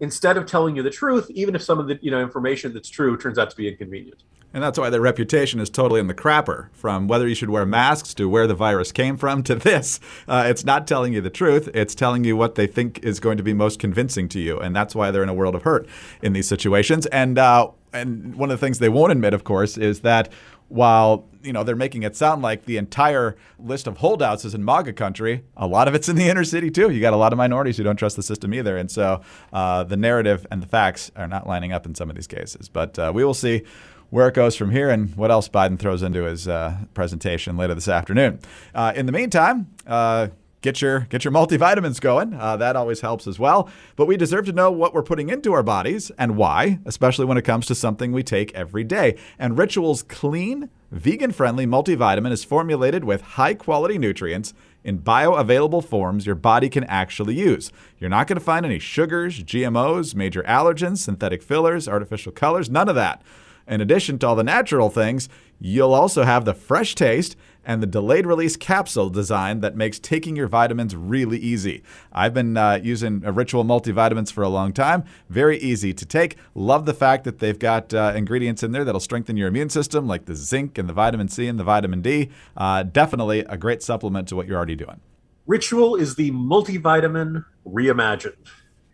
instead 0.00 0.36
of 0.36 0.46
telling 0.46 0.76
you 0.76 0.82
the 0.82 0.90
truth, 0.90 1.30
even 1.30 1.54
if 1.54 1.62
some 1.62 1.78
of 1.78 1.88
the 1.88 1.98
you 2.02 2.10
know 2.10 2.20
information 2.20 2.72
that's 2.74 2.88
true 2.88 3.16
turns 3.16 3.38
out 3.38 3.50
to 3.50 3.56
be 3.56 3.68
inconvenient. 3.68 4.22
And 4.52 4.62
that's 4.62 4.78
why 4.78 4.88
their 4.88 5.00
reputation 5.00 5.58
is 5.58 5.68
totally 5.68 5.98
in 5.98 6.06
the 6.06 6.14
crapper. 6.14 6.68
From 6.72 7.08
whether 7.08 7.26
you 7.26 7.34
should 7.34 7.50
wear 7.50 7.66
masks 7.66 8.14
to 8.14 8.28
where 8.28 8.46
the 8.46 8.54
virus 8.54 8.92
came 8.92 9.16
from 9.16 9.42
to 9.42 9.56
this, 9.56 9.98
uh, 10.28 10.44
it's 10.46 10.64
not 10.64 10.86
telling 10.86 11.12
you 11.12 11.20
the 11.20 11.28
truth. 11.28 11.68
It's 11.74 11.94
telling 11.94 12.22
you 12.22 12.36
what 12.36 12.54
they 12.54 12.68
think 12.68 13.00
is 13.02 13.18
going 13.18 13.36
to 13.36 13.42
be 13.42 13.52
most 13.52 13.80
convincing 13.80 14.28
to 14.28 14.38
you, 14.38 14.60
and 14.60 14.74
that's 14.74 14.94
why 14.94 15.10
they're 15.10 15.24
in 15.24 15.28
a 15.28 15.34
world 15.34 15.56
of 15.56 15.62
hurt 15.62 15.88
in 16.22 16.34
these 16.34 16.46
situations. 16.46 17.06
And 17.06 17.36
uh, 17.36 17.70
and 17.92 18.34
one 18.36 18.50
of 18.50 18.60
the 18.60 18.64
things 18.64 18.78
they 18.78 18.88
won't 18.88 19.12
admit, 19.12 19.34
of 19.34 19.44
course, 19.44 19.76
is 19.76 20.00
that 20.00 20.30
while 20.68 21.26
you 21.42 21.52
know 21.52 21.62
they're 21.62 21.76
making 21.76 22.02
it 22.02 22.16
sound 22.16 22.42
like 22.42 22.64
the 22.64 22.76
entire 22.76 23.36
list 23.58 23.86
of 23.86 23.98
holdouts 23.98 24.44
is 24.44 24.54
in 24.54 24.64
MAGA 24.64 24.94
country, 24.94 25.44
a 25.56 25.66
lot 25.66 25.88
of 25.88 25.94
it's 25.94 26.08
in 26.08 26.16
the 26.16 26.28
inner 26.28 26.44
city 26.44 26.70
too. 26.70 26.90
You 26.90 27.00
got 27.00 27.12
a 27.12 27.16
lot 27.16 27.32
of 27.32 27.36
minorities 27.36 27.76
who 27.76 27.82
don't 27.82 27.96
trust 27.96 28.16
the 28.16 28.22
system 28.22 28.54
either, 28.54 28.76
and 28.76 28.90
so 28.90 29.20
uh, 29.52 29.84
the 29.84 29.96
narrative 29.96 30.46
and 30.50 30.62
the 30.62 30.66
facts 30.66 31.10
are 31.16 31.28
not 31.28 31.46
lining 31.46 31.72
up 31.72 31.86
in 31.86 31.94
some 31.94 32.10
of 32.10 32.16
these 32.16 32.26
cases. 32.26 32.68
But 32.68 32.98
uh, 32.98 33.12
we 33.14 33.24
will 33.24 33.34
see 33.34 33.62
where 34.10 34.28
it 34.28 34.34
goes 34.34 34.54
from 34.54 34.70
here 34.70 34.90
and 34.90 35.14
what 35.16 35.30
else 35.30 35.48
Biden 35.48 35.78
throws 35.78 36.02
into 36.02 36.22
his 36.24 36.46
uh, 36.46 36.76
presentation 36.94 37.56
later 37.56 37.74
this 37.74 37.88
afternoon. 37.88 38.38
Uh, 38.74 38.92
in 38.94 39.06
the 39.06 39.12
meantime, 39.12 39.66
uh, 39.86 40.28
get 40.64 40.80
your 40.80 41.00
get 41.10 41.24
your 41.24 41.32
multivitamins 41.32 42.00
going. 42.00 42.32
Uh, 42.32 42.56
that 42.56 42.74
always 42.74 43.02
helps 43.02 43.26
as 43.26 43.38
well. 43.38 43.68
But 43.96 44.06
we 44.06 44.16
deserve 44.16 44.46
to 44.46 44.52
know 44.52 44.70
what 44.72 44.94
we're 44.94 45.02
putting 45.02 45.28
into 45.28 45.52
our 45.52 45.62
bodies 45.62 46.10
and 46.18 46.36
why, 46.36 46.80
especially 46.86 47.26
when 47.26 47.36
it 47.36 47.42
comes 47.42 47.66
to 47.66 47.74
something 47.74 48.10
we 48.10 48.22
take 48.22 48.52
every 48.54 48.82
day. 48.82 49.16
And 49.38 49.58
Ritual's 49.58 50.02
clean, 50.02 50.70
vegan-friendly 50.90 51.66
multivitamin 51.66 52.32
is 52.32 52.44
formulated 52.44 53.04
with 53.04 53.20
high-quality 53.20 53.98
nutrients 53.98 54.54
in 54.82 55.00
bioavailable 55.00 55.84
forms 55.84 56.24
your 56.24 56.34
body 56.34 56.70
can 56.70 56.84
actually 56.84 57.34
use. 57.34 57.70
You're 57.98 58.10
not 58.10 58.26
going 58.26 58.38
to 58.38 58.44
find 58.44 58.64
any 58.64 58.78
sugars, 58.78 59.44
GMOs, 59.44 60.14
major 60.14 60.42
allergens, 60.44 60.98
synthetic 60.98 61.42
fillers, 61.42 61.86
artificial 61.86 62.32
colors, 62.32 62.70
none 62.70 62.88
of 62.88 62.94
that. 62.94 63.22
In 63.66 63.80
addition 63.80 64.18
to 64.18 64.26
all 64.28 64.36
the 64.36 64.44
natural 64.44 64.90
things, 64.90 65.28
you'll 65.58 65.94
also 65.94 66.24
have 66.24 66.44
the 66.44 66.54
fresh 66.54 66.94
taste 66.94 67.36
and 67.64 67.82
the 67.82 67.86
delayed 67.86 68.26
release 68.26 68.56
capsule 68.56 69.10
design 69.10 69.60
that 69.60 69.76
makes 69.76 69.98
taking 69.98 70.36
your 70.36 70.48
vitamins 70.48 70.94
really 70.94 71.38
easy. 71.38 71.82
I've 72.12 72.34
been 72.34 72.56
uh, 72.56 72.80
using 72.82 73.20
Ritual 73.20 73.64
multivitamins 73.64 74.32
for 74.32 74.42
a 74.42 74.48
long 74.48 74.72
time. 74.72 75.04
Very 75.28 75.58
easy 75.58 75.92
to 75.94 76.06
take. 76.06 76.36
Love 76.54 76.86
the 76.86 76.94
fact 76.94 77.24
that 77.24 77.38
they've 77.38 77.58
got 77.58 77.92
uh, 77.94 78.12
ingredients 78.14 78.62
in 78.62 78.72
there 78.72 78.84
that'll 78.84 79.00
strengthen 79.00 79.36
your 79.36 79.48
immune 79.48 79.70
system, 79.70 80.06
like 80.06 80.26
the 80.26 80.34
zinc 80.34 80.78
and 80.78 80.88
the 80.88 80.92
vitamin 80.92 81.28
C 81.28 81.46
and 81.46 81.58
the 81.58 81.64
vitamin 81.64 82.02
D. 82.02 82.30
Uh, 82.56 82.82
definitely 82.82 83.40
a 83.40 83.56
great 83.56 83.82
supplement 83.82 84.28
to 84.28 84.36
what 84.36 84.46
you're 84.46 84.56
already 84.56 84.76
doing. 84.76 85.00
Ritual 85.46 85.96
is 85.96 86.14
the 86.14 86.30
multivitamin 86.30 87.44
reimagined. 87.66 88.36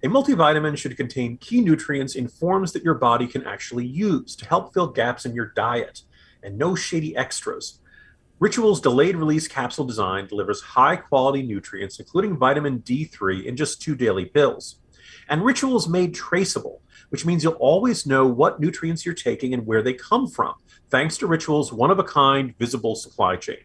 A 0.03 0.09
multivitamin 0.09 0.79
should 0.79 0.97
contain 0.97 1.37
key 1.37 1.61
nutrients 1.61 2.15
in 2.15 2.27
forms 2.27 2.73
that 2.73 2.83
your 2.83 2.95
body 2.95 3.27
can 3.27 3.47
actually 3.47 3.85
use 3.85 4.35
to 4.37 4.47
help 4.47 4.73
fill 4.73 4.87
gaps 4.87 5.27
in 5.27 5.35
your 5.35 5.53
diet 5.55 6.03
and 6.43 6.57
no 6.57 6.75
shady 6.75 7.15
extras. 7.15 7.80
Ritual's 8.41 8.81
delayed 8.81 9.17
release 9.17 9.47
capsule 9.47 9.85
design 9.85 10.27
delivers 10.27 10.63
high 10.63 10.97
quality 10.97 11.43
nutrients, 11.43 12.01
including 12.01 12.39
vitamin 12.39 12.79
D3, 12.81 13.45
in 13.45 13.55
just 13.55 13.83
two 13.83 13.95
daily 13.95 14.25
pills. 14.25 14.77
And 15.29 15.45
Ritual's 15.45 15.87
made 15.87 16.15
traceable, 16.15 16.81
which 17.11 17.27
means 17.27 17.45
you'll 17.45 17.53
always 17.55 18.07
know 18.07 18.27
what 18.27 18.59
nutrients 18.59 19.05
you're 19.05 19.15
taking 19.15 19.53
and 19.53 19.67
where 19.67 19.83
they 19.83 19.93
come 19.93 20.27
from, 20.27 20.55
thanks 20.89 21.19
to 21.19 21.27
Ritual's 21.27 21.71
one 21.71 21.91
of 21.91 21.99
a 21.99 22.03
kind 22.03 22.57
visible 22.59 22.97
supply 22.97 23.37
chain. 23.37 23.59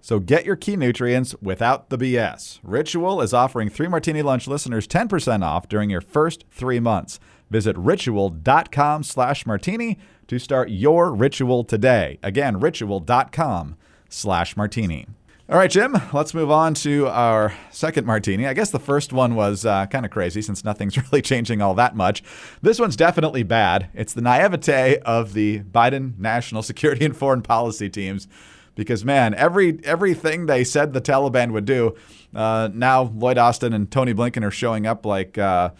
So 0.00 0.18
get 0.18 0.44
your 0.44 0.56
key 0.56 0.74
nutrients 0.74 1.36
without 1.40 1.88
the 1.88 1.98
BS. 1.98 2.58
Ritual 2.64 3.22
is 3.22 3.32
offering 3.32 3.68
3 3.68 3.86
Martini 3.86 4.22
Lunch 4.22 4.48
listeners 4.48 4.88
10% 4.88 5.44
off 5.44 5.68
during 5.68 5.90
your 5.90 6.00
first 6.00 6.44
3 6.50 6.80
months. 6.80 7.20
Visit 7.50 7.78
ritual.com 7.78 9.04
slash 9.04 9.46
martini 9.46 9.96
to 10.26 10.40
start 10.40 10.70
your 10.70 11.14
ritual 11.14 11.62
today. 11.62 12.18
Again, 12.24 12.58
ritual.com 12.58 13.76
slash 14.08 14.56
martini. 14.56 15.06
All 15.50 15.56
right, 15.56 15.70
Jim, 15.70 15.96
let's 16.12 16.34
move 16.34 16.50
on 16.50 16.74
to 16.74 17.06
our 17.06 17.54
second 17.70 18.06
martini. 18.06 18.46
I 18.46 18.52
guess 18.52 18.70
the 18.70 18.78
first 18.78 19.14
one 19.14 19.34
was 19.34 19.64
uh, 19.64 19.86
kind 19.86 20.04
of 20.04 20.10
crazy 20.10 20.42
since 20.42 20.62
nothing's 20.62 20.98
really 21.10 21.22
changing 21.22 21.62
all 21.62 21.74
that 21.76 21.96
much. 21.96 22.22
This 22.60 22.78
one's 22.78 22.96
definitely 22.96 23.44
bad. 23.44 23.88
It's 23.94 24.12
the 24.12 24.20
naivete 24.20 24.98
of 25.06 25.32
the 25.32 25.60
Biden 25.60 26.18
national 26.18 26.62
security 26.64 27.06
and 27.06 27.16
foreign 27.16 27.40
policy 27.40 27.88
teams 27.88 28.28
because 28.74 29.06
man, 29.06 29.34
every 29.34 29.80
everything 29.84 30.46
they 30.46 30.64
said 30.64 30.92
the 30.92 31.00
Taliban 31.00 31.52
would 31.52 31.64
do, 31.64 31.96
uh, 32.34 32.68
now 32.72 33.04
Lloyd 33.14 33.38
Austin 33.38 33.72
and 33.72 33.90
Tony 33.90 34.12
Blinken 34.12 34.44
are 34.44 34.50
showing 34.50 34.86
up 34.86 35.06
like 35.06 35.38
uh, 35.38 35.70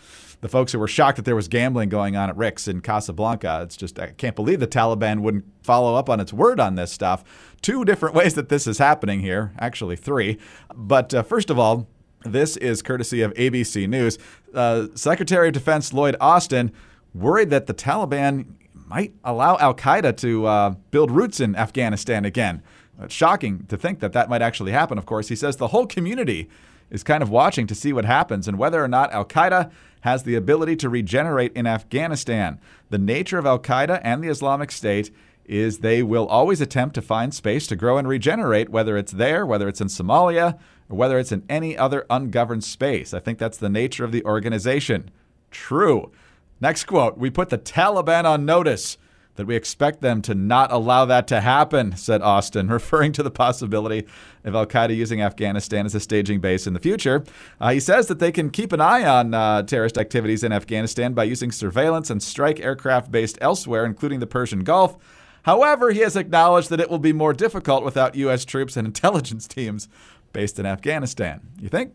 the 0.40 0.48
folks 0.48 0.72
who 0.72 0.78
were 0.78 0.88
shocked 0.88 1.16
that 1.16 1.24
there 1.24 1.36
was 1.36 1.48
gambling 1.48 1.88
going 1.88 2.16
on 2.16 2.28
at 2.28 2.36
Rick's 2.36 2.68
in 2.68 2.80
Casablanca. 2.80 3.60
It's 3.64 3.76
just 3.76 3.98
I 3.98 4.08
can't 4.12 4.36
believe 4.36 4.60
the 4.60 4.66
Taliban 4.66 5.20
wouldn't 5.20 5.44
follow 5.62 5.94
up 5.94 6.08
on 6.08 6.20
its 6.20 6.32
word 6.32 6.60
on 6.60 6.76
this 6.76 6.92
stuff. 6.92 7.24
Two 7.62 7.84
different 7.84 8.14
ways 8.14 8.34
that 8.34 8.48
this 8.48 8.66
is 8.66 8.78
happening 8.78 9.20
here, 9.20 9.52
actually 9.58 9.96
three. 9.96 10.38
But 10.74 11.14
uh, 11.14 11.22
first 11.22 11.50
of 11.50 11.58
all. 11.58 11.88
This 12.24 12.56
is 12.56 12.82
courtesy 12.82 13.22
of 13.22 13.32
ABC 13.34 13.88
News. 13.88 14.18
Uh, 14.52 14.88
Secretary 14.96 15.46
of 15.46 15.54
Defense 15.54 15.92
Lloyd 15.92 16.16
Austin 16.20 16.72
worried 17.14 17.50
that 17.50 17.66
the 17.66 17.74
Taliban 17.74 18.54
might 18.74 19.12
allow 19.22 19.56
Al 19.58 19.74
Qaeda 19.74 20.16
to 20.18 20.46
uh, 20.46 20.70
build 20.90 21.10
roots 21.10 21.40
in 21.40 21.54
Afghanistan 21.54 22.24
again. 22.24 22.62
It's 23.00 23.14
shocking 23.14 23.66
to 23.66 23.76
think 23.76 24.00
that 24.00 24.12
that 24.14 24.28
might 24.28 24.42
actually 24.42 24.72
happen, 24.72 24.98
of 24.98 25.06
course. 25.06 25.28
He 25.28 25.36
says 25.36 25.56
the 25.56 25.68
whole 25.68 25.86
community 25.86 26.48
is 26.90 27.04
kind 27.04 27.22
of 27.22 27.30
watching 27.30 27.66
to 27.66 27.74
see 27.74 27.92
what 27.92 28.04
happens 28.04 28.48
and 28.48 28.58
whether 28.58 28.82
or 28.82 28.88
not 28.88 29.12
Al 29.12 29.24
Qaeda 29.24 29.70
has 30.02 30.22
the 30.22 30.34
ability 30.34 30.76
to 30.76 30.88
regenerate 30.88 31.52
in 31.54 31.66
Afghanistan. 31.66 32.60
The 32.90 32.98
nature 32.98 33.38
of 33.38 33.46
Al 33.46 33.58
Qaeda 33.58 34.00
and 34.02 34.22
the 34.22 34.28
Islamic 34.28 34.70
State 34.70 35.10
is 35.44 35.78
they 35.78 36.02
will 36.02 36.26
always 36.26 36.60
attempt 36.60 36.94
to 36.94 37.02
find 37.02 37.34
space 37.34 37.66
to 37.66 37.76
grow 37.76 37.96
and 37.96 38.06
regenerate, 38.06 38.68
whether 38.68 38.96
it's 38.96 39.12
there, 39.12 39.46
whether 39.46 39.66
it's 39.66 39.80
in 39.80 39.88
Somalia, 39.88 40.58
or 40.88 40.96
whether 40.96 41.18
it's 41.18 41.32
in 41.32 41.44
any 41.48 41.76
other 41.76 42.06
ungoverned 42.10 42.64
space. 42.64 43.14
I 43.14 43.20
think 43.20 43.38
that's 43.38 43.58
the 43.58 43.70
nature 43.70 44.04
of 44.04 44.12
the 44.12 44.24
organization. 44.24 45.10
True. 45.50 46.12
Next 46.60 46.84
quote 46.84 47.16
We 47.16 47.30
put 47.30 47.48
the 47.48 47.58
Taliban 47.58 48.24
on 48.24 48.44
notice 48.44 48.98
that 49.38 49.46
we 49.46 49.54
expect 49.54 50.00
them 50.00 50.20
to 50.20 50.34
not 50.34 50.72
allow 50.72 51.04
that 51.04 51.28
to 51.28 51.40
happen, 51.40 51.96
said 51.96 52.20
Austin, 52.22 52.66
referring 52.68 53.12
to 53.12 53.22
the 53.22 53.30
possibility 53.30 54.04
of 54.44 54.54
Al 54.56 54.66
Qaeda 54.66 54.94
using 54.94 55.22
Afghanistan 55.22 55.86
as 55.86 55.94
a 55.94 56.00
staging 56.00 56.40
base 56.40 56.66
in 56.66 56.74
the 56.74 56.80
future. 56.80 57.22
Uh, 57.60 57.70
he 57.70 57.78
says 57.78 58.08
that 58.08 58.18
they 58.18 58.32
can 58.32 58.50
keep 58.50 58.72
an 58.72 58.80
eye 58.80 59.04
on 59.04 59.32
uh, 59.32 59.62
terrorist 59.62 59.96
activities 59.96 60.42
in 60.42 60.50
Afghanistan 60.50 61.14
by 61.14 61.22
using 61.22 61.52
surveillance 61.52 62.10
and 62.10 62.20
strike 62.20 62.58
aircraft 62.58 63.12
based 63.12 63.38
elsewhere, 63.40 63.86
including 63.86 64.18
the 64.18 64.26
Persian 64.26 64.64
Gulf. 64.64 64.96
However, 65.44 65.92
he 65.92 66.00
has 66.00 66.16
acknowledged 66.16 66.68
that 66.70 66.80
it 66.80 66.90
will 66.90 66.98
be 66.98 67.12
more 67.12 67.32
difficult 67.32 67.84
without 67.84 68.16
U.S. 68.16 68.44
troops 68.44 68.76
and 68.76 68.88
intelligence 68.88 69.46
teams 69.46 69.88
based 70.32 70.58
in 70.58 70.66
Afghanistan. 70.66 71.42
You 71.60 71.68
think? 71.68 71.94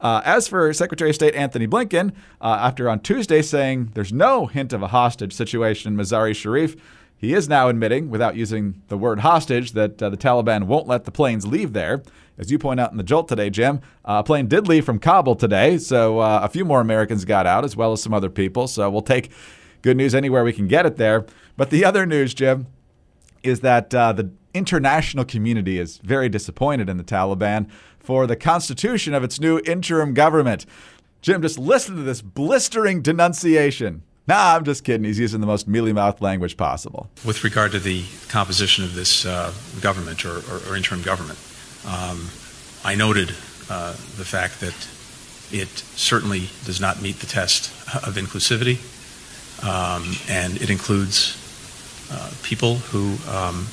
Uh, 0.00 0.22
as 0.24 0.48
for 0.48 0.72
Secretary 0.72 1.10
of 1.10 1.16
State 1.16 1.34
Antony 1.34 1.66
Blinken, 1.66 2.12
uh, 2.40 2.58
after 2.60 2.88
on 2.88 3.00
Tuesday 3.00 3.42
saying 3.42 3.90
there's 3.94 4.12
no 4.12 4.46
hint 4.46 4.72
of 4.72 4.82
a 4.82 4.88
hostage 4.88 5.32
situation 5.32 5.92
in 5.92 5.98
Mazar-e 5.98 6.34
Sharif, 6.34 6.76
he 7.16 7.34
is 7.34 7.50
now 7.50 7.68
admitting, 7.68 8.08
without 8.08 8.34
using 8.34 8.80
the 8.88 8.96
word 8.96 9.20
hostage, 9.20 9.72
that 9.72 10.02
uh, 10.02 10.08
the 10.08 10.16
Taliban 10.16 10.64
won't 10.64 10.86
let 10.86 11.04
the 11.04 11.10
planes 11.10 11.46
leave 11.46 11.74
there. 11.74 12.02
As 12.38 12.50
you 12.50 12.58
point 12.58 12.80
out 12.80 12.92
in 12.92 12.96
the 12.96 13.02
Jolt 13.02 13.28
today, 13.28 13.50
Jim, 13.50 13.82
uh, 14.06 14.20
a 14.20 14.24
plane 14.24 14.46
did 14.46 14.66
leave 14.66 14.86
from 14.86 14.98
Kabul 14.98 15.36
today, 15.36 15.76
so 15.76 16.20
uh, 16.20 16.40
a 16.42 16.48
few 16.48 16.64
more 16.64 16.80
Americans 16.80 17.26
got 17.26 17.46
out, 17.46 17.62
as 17.62 17.76
well 17.76 17.92
as 17.92 18.02
some 18.02 18.14
other 18.14 18.30
people. 18.30 18.66
So 18.66 18.88
we'll 18.88 19.02
take 19.02 19.30
good 19.82 19.98
news 19.98 20.14
anywhere 20.14 20.44
we 20.44 20.54
can 20.54 20.66
get 20.66 20.86
it 20.86 20.96
there. 20.96 21.26
But 21.58 21.68
the 21.68 21.84
other 21.84 22.06
news, 22.06 22.32
Jim, 22.32 22.66
is 23.42 23.60
that 23.60 23.94
uh, 23.94 24.14
the 24.14 24.30
international 24.54 25.26
community 25.26 25.78
is 25.78 25.98
very 25.98 26.30
disappointed 26.30 26.88
in 26.88 26.96
the 26.96 27.04
Taliban 27.04 27.68
for 28.02 28.26
the 28.26 28.36
constitution 28.36 29.14
of 29.14 29.22
its 29.22 29.38
new 29.38 29.60
interim 29.64 30.14
government. 30.14 30.66
Jim, 31.22 31.42
just 31.42 31.58
listen 31.58 31.96
to 31.96 32.02
this 32.02 32.22
blistering 32.22 33.02
denunciation. 33.02 34.02
Nah, 34.26 34.56
I'm 34.56 34.64
just 34.64 34.84
kidding. 34.84 35.04
He's 35.04 35.18
using 35.18 35.40
the 35.40 35.46
most 35.46 35.68
mealy 35.68 35.92
mouthed 35.92 36.20
language 36.22 36.56
possible. 36.56 37.10
With 37.24 37.44
regard 37.44 37.72
to 37.72 37.78
the 37.78 38.04
composition 38.28 38.84
of 38.84 38.94
this 38.94 39.26
uh, 39.26 39.52
government 39.80 40.24
or, 40.24 40.38
or, 40.38 40.60
or, 40.68 40.76
interim 40.76 41.02
government, 41.02 41.38
um, 41.86 42.28
I 42.84 42.94
noted 42.94 43.30
uh, 43.68 43.92
the 43.92 44.24
fact 44.24 44.60
that 44.60 44.74
it 45.52 45.68
certainly 45.68 46.48
does 46.64 46.80
not 46.80 47.02
meet 47.02 47.18
the 47.18 47.26
test 47.26 47.70
of 48.06 48.14
inclusivity, 48.14 48.78
um, 49.64 50.14
and 50.28 50.60
it 50.62 50.70
includes 50.70 51.36
uh, 52.12 52.30
people 52.42 52.76
who 52.76 53.16
um, 53.28 53.66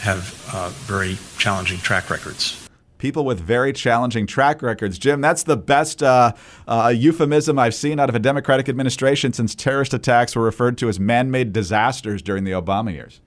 have 0.00 0.38
uh, 0.52 0.68
very 0.86 1.16
challenging 1.38 1.78
track 1.78 2.10
records 2.10 2.62
people 3.02 3.24
with 3.24 3.40
very 3.40 3.72
challenging 3.72 4.28
track 4.28 4.62
records. 4.62 4.96
Jim, 4.96 5.20
that's 5.20 5.42
the 5.42 5.56
best 5.56 6.04
uh, 6.04 6.32
uh, 6.68 6.94
euphemism 6.96 7.58
I've 7.58 7.74
seen 7.74 7.98
out 7.98 8.08
of 8.08 8.14
a 8.14 8.20
Democratic 8.20 8.68
administration 8.68 9.32
since 9.32 9.56
terrorist 9.56 9.92
attacks 9.92 10.36
were 10.36 10.44
referred 10.44 10.78
to 10.78 10.88
as 10.88 11.00
man 11.00 11.28
made 11.28 11.52
disasters 11.52 12.22
during 12.22 12.44
the 12.44 12.52
Obama 12.52 12.92
years. 12.92 13.20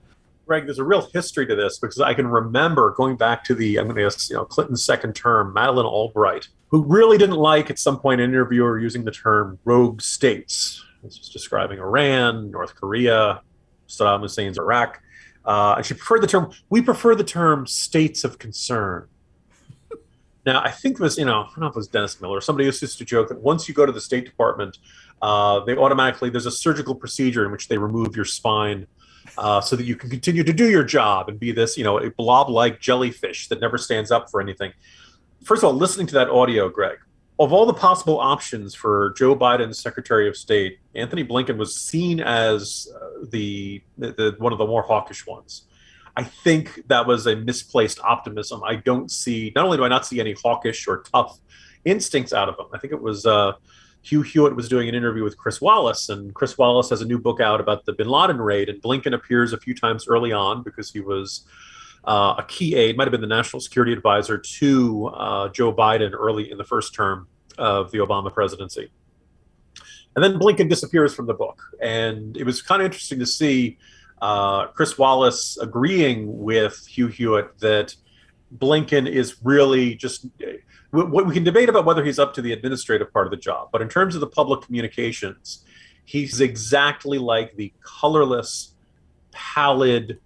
Greg, 0.46 0.64
there's 0.64 0.78
a 0.78 0.84
real 0.84 1.06
history 1.12 1.44
to 1.46 1.54
this 1.54 1.78
because 1.78 2.00
I 2.00 2.14
can 2.14 2.26
remember 2.26 2.94
going 2.96 3.16
back 3.16 3.44
to 3.44 3.54
the 3.54 3.76
I'm 3.76 3.84
going 3.84 3.96
to 3.96 4.02
guess, 4.04 4.30
you 4.30 4.36
know 4.36 4.46
Clinton's 4.46 4.82
second 4.82 5.14
term, 5.14 5.52
Madeleine 5.52 5.84
Albright, 5.84 6.48
who 6.68 6.82
really 6.82 7.18
didn't 7.18 7.36
like 7.36 7.68
at 7.68 7.78
some 7.78 7.98
point 7.98 8.22
an 8.22 8.30
interviewer 8.30 8.78
using 8.78 9.04
the 9.04 9.10
term 9.10 9.58
rogue 9.66 10.00
states. 10.00 10.82
This 11.02 11.18
was 11.18 11.28
describing 11.28 11.80
Iran, 11.80 12.50
North 12.50 12.74
Korea, 12.74 13.42
Saddam 13.88 14.20
Hussein's 14.20 14.56
Iraq. 14.56 15.02
Uh, 15.44 15.74
and 15.76 15.84
she 15.84 15.92
preferred 15.92 16.22
the 16.22 16.26
term, 16.26 16.50
we 16.70 16.80
prefer 16.80 17.14
the 17.14 17.24
term 17.24 17.66
states 17.66 18.24
of 18.24 18.38
concern. 18.38 19.08
Now, 20.46 20.62
I 20.62 20.70
think 20.70 21.00
was, 21.00 21.18
you 21.18 21.24
know, 21.24 21.42
I 21.42 21.46
don't 21.46 21.58
know 21.58 21.66
if 21.66 21.72
it 21.72 21.76
was 21.76 21.88
Dennis 21.88 22.20
Miller. 22.20 22.40
Somebody 22.40 22.66
used 22.66 22.98
to 22.98 23.04
joke 23.04 23.28
that 23.28 23.40
once 23.40 23.68
you 23.68 23.74
go 23.74 23.84
to 23.84 23.90
the 23.90 24.00
State 24.00 24.24
Department, 24.24 24.78
uh, 25.20 25.64
they 25.64 25.76
automatically, 25.76 26.30
there's 26.30 26.46
a 26.46 26.52
surgical 26.52 26.94
procedure 26.94 27.44
in 27.44 27.50
which 27.50 27.66
they 27.66 27.76
remove 27.76 28.14
your 28.14 28.24
spine 28.24 28.86
uh, 29.36 29.60
so 29.60 29.74
that 29.74 29.84
you 29.84 29.96
can 29.96 30.08
continue 30.08 30.44
to 30.44 30.52
do 30.52 30.70
your 30.70 30.84
job 30.84 31.28
and 31.28 31.40
be 31.40 31.50
this, 31.50 31.76
you 31.76 31.82
know, 31.82 31.98
a 31.98 32.10
blob 32.12 32.48
like 32.48 32.80
jellyfish 32.80 33.48
that 33.48 33.60
never 33.60 33.76
stands 33.76 34.12
up 34.12 34.30
for 34.30 34.40
anything. 34.40 34.72
First 35.42 35.64
of 35.64 35.68
all, 35.68 35.74
listening 35.74 36.06
to 36.08 36.14
that 36.14 36.30
audio, 36.30 36.68
Greg, 36.68 36.98
of 37.40 37.52
all 37.52 37.66
the 37.66 37.74
possible 37.74 38.20
options 38.20 38.72
for 38.72 39.14
Joe 39.16 39.34
Biden's 39.34 39.80
Secretary 39.80 40.28
of 40.28 40.36
State, 40.36 40.78
Antony 40.94 41.24
Blinken 41.24 41.56
was 41.56 41.74
seen 41.76 42.20
as 42.20 42.88
uh, 42.94 43.26
the, 43.30 43.82
the, 43.98 44.36
one 44.38 44.52
of 44.52 44.58
the 44.58 44.66
more 44.66 44.82
hawkish 44.82 45.26
ones. 45.26 45.66
I 46.16 46.24
think 46.24 46.82
that 46.86 47.06
was 47.06 47.26
a 47.26 47.36
misplaced 47.36 48.00
optimism. 48.00 48.62
I 48.64 48.76
don't 48.76 49.10
see, 49.10 49.52
not 49.54 49.66
only 49.66 49.76
do 49.76 49.84
I 49.84 49.88
not 49.88 50.06
see 50.06 50.18
any 50.18 50.32
hawkish 50.32 50.88
or 50.88 51.02
tough 51.02 51.38
instincts 51.84 52.32
out 52.32 52.48
of 52.48 52.58
him, 52.58 52.66
I 52.72 52.78
think 52.78 52.92
it 52.92 53.02
was 53.02 53.26
uh, 53.26 53.52
Hugh 54.02 54.22
Hewitt 54.22 54.56
was 54.56 54.68
doing 54.68 54.88
an 54.88 54.94
interview 54.94 55.24
with 55.24 55.36
Chris 55.36 55.60
Wallace, 55.60 56.08
and 56.08 56.32
Chris 56.34 56.56
Wallace 56.56 56.88
has 56.90 57.02
a 57.02 57.04
new 57.04 57.18
book 57.18 57.40
out 57.40 57.60
about 57.60 57.84
the 57.84 57.92
bin 57.92 58.08
Laden 58.08 58.40
raid, 58.40 58.68
and 58.68 58.80
Blinken 58.80 59.14
appears 59.14 59.52
a 59.52 59.58
few 59.58 59.74
times 59.74 60.08
early 60.08 60.32
on 60.32 60.62
because 60.62 60.90
he 60.90 61.00
was. 61.00 61.46
Uh, 62.04 62.36
a 62.38 62.44
key 62.44 62.76
aide, 62.76 62.96
might 62.96 63.02
have 63.02 63.10
been 63.10 63.20
the 63.20 63.26
national 63.26 63.58
security 63.58 63.92
advisor 63.92 64.38
to 64.38 65.08
uh, 65.08 65.48
Joe 65.48 65.74
Biden 65.74 66.12
early 66.12 66.48
in 66.52 66.56
the 66.56 66.62
first 66.62 66.94
term 66.94 67.26
of 67.58 67.90
the 67.90 67.98
Obama 67.98 68.32
presidency. 68.32 68.92
And 70.14 70.24
then 70.24 70.38
Blinken 70.38 70.68
disappears 70.68 71.14
from 71.14 71.26
the 71.26 71.34
book. 71.34 71.60
And 71.80 72.36
it 72.36 72.44
was 72.44 72.62
kind 72.62 72.80
of 72.80 72.86
interesting 72.86 73.18
to 73.18 73.26
see 73.26 73.78
uh, 74.20 74.68
Chris 74.68 74.96
Wallace 74.96 75.58
agreeing 75.58 76.38
with 76.38 76.86
Hugh 76.86 77.08
Hewitt 77.08 77.58
that 77.58 77.94
Blinken 78.56 79.08
is 79.08 79.36
really 79.42 79.94
just 79.94 80.26
what 80.90 81.26
we 81.26 81.34
can 81.34 81.44
debate 81.44 81.68
about 81.68 81.84
whether 81.84 82.04
he's 82.04 82.18
up 82.18 82.34
to 82.34 82.42
the 82.42 82.52
administrative 82.52 83.12
part 83.12 83.26
of 83.26 83.30
the 83.30 83.36
job, 83.36 83.68
but 83.72 83.82
in 83.82 83.88
terms 83.88 84.14
of 84.14 84.20
the 84.20 84.26
public 84.26 84.62
communications, 84.62 85.64
he's 86.04 86.40
exactly 86.40 87.18
like 87.18 87.56
the 87.56 87.72
colorless, 87.82 88.74
pallid. 89.32 90.18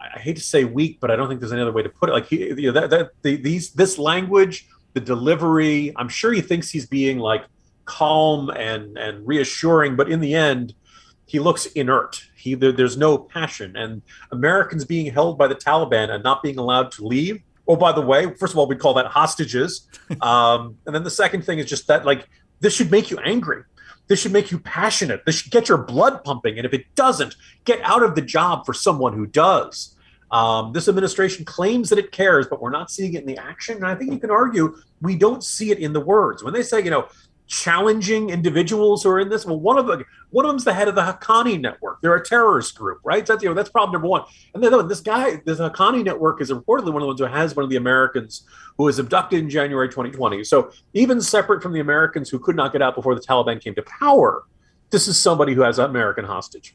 I 0.00 0.18
hate 0.18 0.36
to 0.36 0.42
say 0.42 0.64
weak, 0.64 0.98
but 1.00 1.10
I 1.10 1.16
don't 1.16 1.28
think 1.28 1.40
there's 1.40 1.52
any 1.52 1.62
other 1.62 1.72
way 1.72 1.82
to 1.82 1.88
put 1.88 2.08
it. 2.08 2.12
Like 2.12 2.26
he, 2.26 2.48
you 2.48 2.72
know, 2.72 2.80
that, 2.80 2.90
that 2.90 3.10
the, 3.22 3.36
these 3.36 3.72
this 3.72 3.98
language, 3.98 4.66
the 4.94 5.00
delivery. 5.00 5.92
I'm 5.96 6.08
sure 6.08 6.32
he 6.32 6.40
thinks 6.40 6.70
he's 6.70 6.86
being 6.86 7.18
like 7.18 7.44
calm 7.84 8.50
and 8.50 8.98
and 8.98 9.24
reassuring, 9.26 9.94
but 9.94 10.10
in 10.10 10.20
the 10.20 10.34
end, 10.34 10.74
he 11.32 11.38
looks 11.38 11.64
inert. 11.64 12.22
He 12.36 12.54
there, 12.54 12.72
there's 12.72 12.98
no 12.98 13.16
passion, 13.16 13.74
and 13.74 14.02
Americans 14.32 14.84
being 14.84 15.10
held 15.10 15.38
by 15.38 15.48
the 15.48 15.54
Taliban 15.54 16.10
and 16.10 16.22
not 16.22 16.42
being 16.42 16.58
allowed 16.58 16.92
to 16.92 17.06
leave. 17.06 17.42
Oh, 17.66 17.74
by 17.74 17.90
the 17.90 18.02
way, 18.02 18.34
first 18.34 18.52
of 18.52 18.58
all, 18.58 18.66
we 18.66 18.76
call 18.76 18.92
that 18.94 19.06
hostages, 19.06 19.88
um, 20.20 20.76
and 20.84 20.94
then 20.94 21.04
the 21.04 21.10
second 21.10 21.46
thing 21.46 21.58
is 21.58 21.64
just 21.64 21.86
that 21.86 22.04
like 22.04 22.28
this 22.60 22.74
should 22.74 22.90
make 22.90 23.10
you 23.10 23.18
angry. 23.20 23.62
This 24.08 24.20
should 24.20 24.32
make 24.32 24.50
you 24.50 24.58
passionate. 24.58 25.24
This 25.24 25.36
should 25.36 25.50
get 25.50 25.70
your 25.70 25.78
blood 25.78 26.22
pumping, 26.22 26.58
and 26.58 26.66
if 26.66 26.74
it 26.74 26.94
doesn't, 26.96 27.34
get 27.64 27.80
out 27.80 28.02
of 28.02 28.14
the 28.14 28.20
job 28.20 28.66
for 28.66 28.74
someone 28.74 29.14
who 29.14 29.26
does. 29.26 29.96
Um, 30.30 30.74
this 30.74 30.86
administration 30.86 31.46
claims 31.46 31.88
that 31.88 31.98
it 31.98 32.12
cares, 32.12 32.46
but 32.46 32.60
we're 32.60 32.70
not 32.70 32.90
seeing 32.90 33.14
it 33.14 33.22
in 33.22 33.26
the 33.26 33.38
action. 33.38 33.76
And 33.76 33.86
I 33.86 33.94
think 33.94 34.12
you 34.12 34.18
can 34.18 34.30
argue 34.30 34.76
we 35.00 35.16
don't 35.16 35.42
see 35.42 35.70
it 35.70 35.78
in 35.78 35.94
the 35.94 36.00
words. 36.00 36.42
When 36.42 36.52
they 36.52 36.62
say, 36.62 36.82
you 36.82 36.90
know, 36.90 37.08
challenging 37.52 38.30
individuals 38.30 39.02
who 39.02 39.10
are 39.10 39.20
in 39.20 39.28
this. 39.28 39.44
Well, 39.44 39.60
one 39.60 39.76
of 39.76 39.86
the 39.86 40.04
one 40.30 40.46
of 40.46 40.50
them's 40.50 40.64
the 40.64 40.72
head 40.72 40.88
of 40.88 40.94
the 40.94 41.02
Haqqani 41.02 41.60
network. 41.60 42.00
They're 42.00 42.16
a 42.16 42.24
terrorist 42.24 42.74
group, 42.74 42.98
right? 43.04 43.26
That's 43.26 43.42
you 43.42 43.50
know 43.50 43.54
that's 43.54 43.68
problem 43.68 43.92
number 43.92 44.08
one. 44.08 44.22
And 44.54 44.64
then 44.64 44.88
this 44.88 45.00
guy, 45.00 45.42
this 45.44 45.60
Haqqani 45.60 46.02
network, 46.02 46.40
is 46.40 46.50
reportedly 46.50 46.92
one 46.92 46.96
of 46.96 47.00
the 47.02 47.06
ones 47.08 47.20
who 47.20 47.26
has 47.26 47.54
one 47.54 47.62
of 47.62 47.68
the 47.70 47.76
Americans 47.76 48.44
who 48.78 48.84
was 48.84 48.98
abducted 48.98 49.38
in 49.38 49.50
January 49.50 49.88
2020. 49.88 50.42
So 50.44 50.70
even 50.94 51.20
separate 51.20 51.62
from 51.62 51.74
the 51.74 51.80
Americans 51.80 52.30
who 52.30 52.38
could 52.38 52.56
not 52.56 52.72
get 52.72 52.80
out 52.80 52.94
before 52.94 53.14
the 53.14 53.20
Taliban 53.20 53.62
came 53.62 53.74
to 53.74 53.82
power, 53.82 54.44
this 54.88 55.06
is 55.06 55.20
somebody 55.20 55.52
who 55.52 55.60
has 55.60 55.78
an 55.78 55.84
American 55.84 56.24
hostage. 56.24 56.74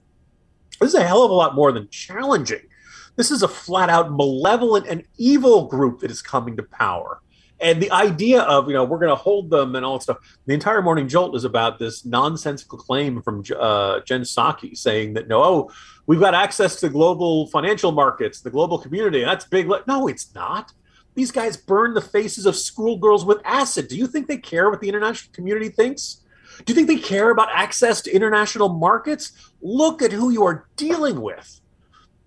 This 0.79 0.89
is 0.89 0.95
a 0.95 1.07
hell 1.07 1.23
of 1.23 1.31
a 1.31 1.33
lot 1.33 1.55
more 1.55 1.71
than 1.71 1.89
challenging. 1.89 2.61
This 3.15 3.31
is 3.31 3.41
a 3.41 3.47
flat 3.47 3.89
out 3.89 4.11
malevolent 4.11 4.85
and 4.85 5.03
evil 5.17 5.65
group 5.65 6.01
that 6.01 6.11
is 6.11 6.21
coming 6.21 6.55
to 6.57 6.63
power 6.63 7.19
and 7.59 7.81
the 7.81 7.91
idea 7.91 8.41
of 8.41 8.67
you 8.67 8.73
know 8.73 8.83
we're 8.83 8.99
going 8.99 9.09
to 9.09 9.15
hold 9.15 9.49
them 9.49 9.75
and 9.75 9.85
all 9.85 9.97
that 9.97 10.03
stuff 10.03 10.17
the 10.45 10.53
entire 10.53 10.81
morning 10.81 11.07
jolt 11.07 11.35
is 11.35 11.43
about 11.43 11.79
this 11.79 12.05
nonsensical 12.05 12.77
claim 12.77 13.21
from 13.21 13.43
uh, 13.59 13.99
jen 14.01 14.23
saying 14.25 15.13
that 15.13 15.27
no 15.27 15.43
oh, 15.43 15.71
we've 16.05 16.19
got 16.19 16.33
access 16.33 16.79
to 16.79 16.89
global 16.89 17.47
financial 17.47 17.91
markets 17.91 18.41
the 18.41 18.49
global 18.49 18.77
community 18.77 19.23
that's 19.23 19.45
big 19.45 19.67
no 19.87 20.07
it's 20.07 20.33
not. 20.33 20.73
These 21.15 21.31
guys 21.31 21.57
burn 21.57 21.93
the 21.93 22.01
faces 22.01 22.45
of 22.45 22.55
schoolgirls 22.55 23.25
with 23.25 23.39
acid. 23.43 23.87
Do 23.87 23.97
you 23.97 24.07
think 24.07 24.27
they 24.27 24.37
care 24.37 24.69
what 24.69 24.81
the 24.81 24.89
international 24.89 25.33
community 25.33 25.69
thinks? 25.69 26.23
Do 26.63 26.71
you 26.71 26.75
think 26.75 26.87
they 26.87 26.99
care 26.99 27.31
about 27.31 27.49
access 27.51 28.01
to 28.01 28.11
international 28.11 28.69
markets? 28.69 29.51
Look 29.61 30.01
at 30.01 30.11
who 30.11 30.29
you 30.29 30.45
are 30.45 30.67
dealing 30.75 31.21
with 31.21 31.59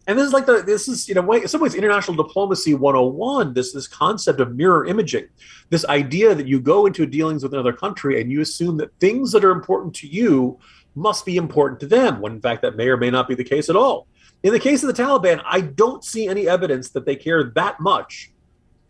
and 0.07 0.19
this 0.19 0.27
is 0.27 0.33
like 0.33 0.47
the 0.47 0.63
this 0.63 0.89
is 0.89 1.09
you 1.09 1.15
know 1.15 1.33
in 1.33 1.47
some 1.47 1.61
ways 1.61 1.75
international 1.75 2.17
diplomacy 2.17 2.75
101 2.75 3.55
this 3.55 3.73
this 3.73 3.87
concept 3.87 4.41
of 4.41 4.55
mirror 4.57 4.87
imaging. 4.87 5.29
This 5.69 5.85
idea 5.87 6.35
that 6.35 6.47
you 6.47 6.61
go 6.61 6.87
into 6.87 7.07
dealings 7.07 7.43
with 7.43 7.53
another 7.53 7.73
country 7.73 8.21
and 8.21 8.31
you 8.31 8.41
assume 8.41 8.77
that 8.79 8.93
things 8.99 9.31
that 9.33 9.45
are 9.45 9.51
important 9.51 9.95
to 9.97 10.09
you 10.09 10.59
must 10.95 11.25
be 11.25 11.37
important 11.37 11.79
to 11.81 11.87
them 11.87 12.21
when 12.21 12.33
in 12.33 12.41
fact 12.41 12.63
that 12.63 12.77
may 12.77 12.89
or 12.89 12.97
may 12.97 13.11
not 13.11 13.29
be 13.29 13.35
the 13.35 13.45
case 13.45 13.69
at 13.69 13.77
all. 13.77 14.07
In 14.43 14.53
the 14.53 14.59
case 14.59 14.83
of 14.83 14.95
the 14.95 15.03
taliban 15.03 15.43
i 15.45 15.61
don't 15.61 16.03
see 16.03 16.27
any 16.27 16.49
evidence 16.49 16.91
that 16.91 17.05
they 17.05 17.15
care 17.15 17.45
that 17.55 17.79
much 17.79 18.33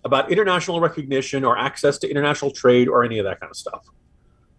about 0.04 0.30
international 0.30 0.80
recognition 0.80 1.44
or 1.44 1.58
access 1.58 1.98
to 1.98 2.08
international 2.08 2.50
trade 2.50 2.88
or 2.88 3.04
any 3.04 3.18
of 3.18 3.24
that 3.24 3.38
kind 3.40 3.50
of 3.50 3.56
stuff. 3.56 3.84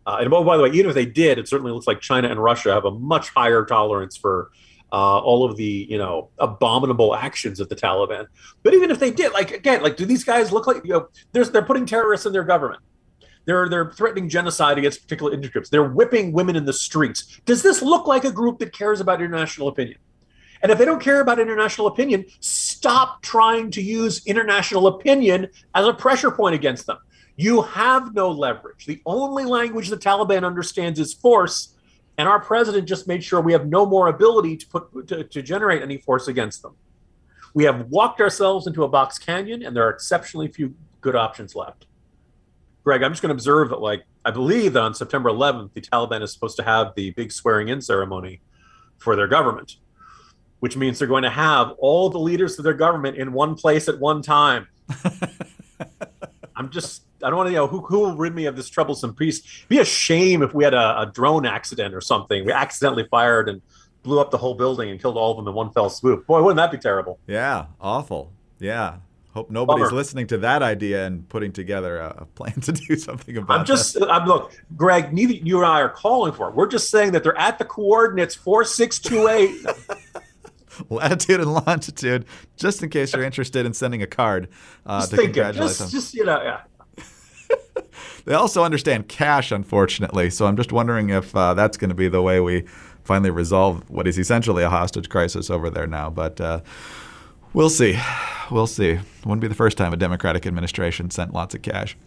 Uh, 0.05 0.17
and 0.19 0.31
oh, 0.33 0.43
by 0.43 0.57
the 0.57 0.63
way 0.63 0.69
even 0.69 0.89
if 0.89 0.95
they 0.95 1.05
did 1.05 1.37
it 1.37 1.47
certainly 1.47 1.71
looks 1.71 1.87
like 1.87 2.01
china 2.01 2.27
and 2.27 2.41
russia 2.41 2.73
have 2.73 2.85
a 2.85 2.91
much 2.91 3.29
higher 3.29 3.63
tolerance 3.63 4.17
for 4.17 4.51
uh, 4.91 5.19
all 5.19 5.43
of 5.43 5.57
the 5.57 5.87
you 5.89 5.97
know 5.97 6.29
abominable 6.39 7.15
actions 7.15 7.59
of 7.59 7.69
the 7.69 7.75
Taliban. 7.75 8.27
But 8.63 8.73
even 8.73 8.91
if 8.91 8.99
they 8.99 9.11
did, 9.11 9.31
like 9.33 9.51
again, 9.51 9.81
like 9.81 9.97
do 9.97 10.05
these 10.05 10.23
guys 10.23 10.51
look 10.51 10.67
like 10.67 10.83
you 10.83 10.91
know 10.91 11.07
they're 11.31 11.45
they're 11.45 11.65
putting 11.65 11.85
terrorists 11.85 12.25
in 12.25 12.33
their 12.33 12.43
government? 12.43 12.81
They're 13.45 13.69
they're 13.69 13.91
threatening 13.91 14.29
genocide 14.29 14.77
against 14.77 15.01
particular 15.01 15.33
interest 15.33 15.53
groups. 15.53 15.69
They're 15.69 15.89
whipping 15.89 16.31
women 16.31 16.55
in 16.55 16.65
the 16.65 16.73
streets. 16.73 17.39
Does 17.45 17.63
this 17.63 17.81
look 17.81 18.07
like 18.07 18.25
a 18.25 18.31
group 18.31 18.59
that 18.59 18.73
cares 18.73 18.99
about 18.99 19.21
international 19.21 19.67
opinion? 19.67 19.97
And 20.63 20.71
if 20.71 20.77
they 20.77 20.85
don't 20.85 21.01
care 21.01 21.21
about 21.21 21.39
international 21.39 21.87
opinion, 21.87 22.25
stop 22.39 23.23
trying 23.23 23.71
to 23.71 23.81
use 23.81 24.25
international 24.27 24.87
opinion 24.87 25.47
as 25.73 25.87
a 25.87 25.93
pressure 25.93 26.29
point 26.29 26.53
against 26.53 26.85
them. 26.85 26.97
You 27.35 27.63
have 27.63 28.13
no 28.13 28.29
leverage. 28.29 28.85
The 28.85 29.01
only 29.07 29.45
language 29.45 29.89
the 29.89 29.97
Taliban 29.97 30.45
understands 30.45 30.99
is 30.99 31.13
force 31.15 31.70
and 32.21 32.29
our 32.29 32.39
president 32.39 32.87
just 32.87 33.07
made 33.07 33.23
sure 33.23 33.41
we 33.41 33.51
have 33.51 33.65
no 33.65 33.83
more 33.83 34.07
ability 34.07 34.55
to 34.55 34.67
put 34.67 35.07
to, 35.07 35.23
to 35.23 35.41
generate 35.41 35.81
any 35.81 35.97
force 35.97 36.27
against 36.27 36.61
them. 36.61 36.75
We 37.55 37.63
have 37.63 37.87
walked 37.87 38.21
ourselves 38.21 38.67
into 38.67 38.83
a 38.83 38.87
box 38.87 39.17
canyon, 39.17 39.63
and 39.63 39.75
there 39.75 39.87
are 39.87 39.89
exceptionally 39.89 40.47
few 40.47 40.75
good 41.01 41.15
options 41.15 41.55
left. 41.55 41.87
Greg, 42.83 43.01
I'm 43.01 43.11
just 43.11 43.23
going 43.23 43.31
to 43.31 43.33
observe 43.33 43.69
that, 43.69 43.81
like, 43.81 44.03
I 44.23 44.29
believe 44.29 44.73
that 44.73 44.83
on 44.83 44.93
September 44.93 45.31
11th, 45.31 45.73
the 45.73 45.81
Taliban 45.81 46.21
is 46.21 46.31
supposed 46.31 46.57
to 46.57 46.63
have 46.63 46.93
the 46.95 47.09
big 47.09 47.31
swearing 47.31 47.69
in 47.69 47.81
ceremony 47.81 48.41
for 48.99 49.15
their 49.15 49.27
government, 49.27 49.77
which 50.59 50.77
means 50.77 50.99
they're 50.99 51.07
going 51.07 51.23
to 51.23 51.31
have 51.31 51.71
all 51.79 52.11
the 52.11 52.19
leaders 52.19 52.59
of 52.59 52.63
their 52.63 52.75
government 52.75 53.17
in 53.17 53.33
one 53.33 53.55
place 53.55 53.87
at 53.87 53.99
one 53.99 54.21
time. 54.21 54.67
I'm 56.55 56.69
just 56.69 57.01
I 57.23 57.29
don't 57.29 57.37
want 57.37 57.47
to 57.47 57.51
you 57.51 57.57
know 57.57 57.67
who 57.67 57.81
who 57.81 57.99
will 57.99 58.15
rid 58.15 58.35
me 58.35 58.45
of 58.45 58.55
this 58.55 58.69
troublesome 58.69 59.15
piece. 59.15 59.39
It'd 59.39 59.69
be 59.69 59.79
a 59.79 59.85
shame 59.85 60.41
if 60.41 60.53
we 60.53 60.63
had 60.63 60.73
a, 60.73 61.01
a, 61.01 61.05
drone 61.05 61.45
accident 61.45 61.93
or 61.93 62.01
something. 62.01 62.45
We 62.45 62.51
accidentally 62.51 63.07
fired 63.09 63.49
and 63.49 63.61
blew 64.03 64.19
up 64.19 64.31
the 64.31 64.37
whole 64.37 64.55
building 64.55 64.89
and 64.89 64.99
killed 65.01 65.17
all 65.17 65.31
of 65.31 65.37
them 65.37 65.47
in 65.47 65.53
one 65.53 65.71
fell 65.71 65.89
swoop. 65.89 66.25
Boy, 66.27 66.41
wouldn't 66.41 66.57
that 66.57 66.71
be 66.71 66.77
terrible? 66.77 67.19
Yeah, 67.27 67.65
awful. 67.79 68.31
Yeah. 68.59 68.97
Hope 69.33 69.49
nobody's 69.49 69.85
Bummer. 69.85 69.95
listening 69.95 70.27
to 70.27 70.37
that 70.39 70.61
idea 70.61 71.05
and 71.05 71.27
putting 71.29 71.53
together 71.53 71.99
a, 71.99 72.15
a 72.19 72.25
plan 72.25 72.59
to 72.61 72.73
do 72.73 72.97
something 72.97 73.37
about 73.37 73.53
it. 73.53 73.59
I'm 73.59 73.65
just, 73.65 73.93
that. 73.93 74.11
I'm 74.11 74.27
look, 74.27 74.53
Greg. 74.75 75.13
Neither 75.13 75.33
you 75.33 75.57
and 75.59 75.67
I 75.67 75.79
are 75.79 75.89
calling 75.89 76.33
for 76.33 76.49
it. 76.49 76.55
We're 76.55 76.67
just 76.67 76.89
saying 76.89 77.13
that 77.13 77.23
they're 77.23 77.37
at 77.37 77.57
the 77.57 77.65
coordinates 77.65 78.35
four 78.35 78.65
six 78.65 78.99
two 78.99 79.29
eight. 79.29 79.55
latitude 80.89 81.39
and 81.39 81.53
longitude, 81.53 82.25
just 82.57 82.83
in 82.83 82.89
case 82.89 83.13
you're 83.13 83.23
interested 83.23 83.65
in 83.65 83.73
sending 83.73 84.01
a 84.01 84.07
card 84.07 84.49
uh, 84.85 85.05
to 85.05 85.15
congratulate 85.15 85.69
just, 85.69 85.79
them. 85.79 85.89
Just 85.89 86.13
you 86.13 86.25
know, 86.25 86.41
yeah. 86.41 86.61
they 88.25 88.33
also 88.33 88.63
understand 88.63 89.07
cash, 89.07 89.51
unfortunately. 89.51 90.29
So 90.29 90.45
I'm 90.45 90.57
just 90.57 90.71
wondering 90.71 91.09
if 91.09 91.35
uh, 91.35 91.53
that's 91.53 91.77
going 91.77 91.89
to 91.89 91.95
be 91.95 92.07
the 92.07 92.21
way 92.21 92.39
we 92.39 92.65
finally 93.03 93.31
resolve 93.31 93.89
what 93.89 94.07
is 94.07 94.17
essentially 94.17 94.63
a 94.63 94.69
hostage 94.69 95.09
crisis 95.09 95.49
over 95.49 95.69
there 95.69 95.87
now. 95.87 96.09
But 96.09 96.39
uh, 96.39 96.61
we'll 97.53 97.69
see. 97.69 97.99
We'll 98.49 98.67
see. 98.67 98.99
Wouldn't 99.23 99.41
be 99.41 99.47
the 99.47 99.55
first 99.55 99.77
time 99.77 99.93
a 99.93 99.97
Democratic 99.97 100.45
administration 100.45 101.09
sent 101.09 101.33
lots 101.33 101.55
of 101.55 101.61
cash. 101.61 101.97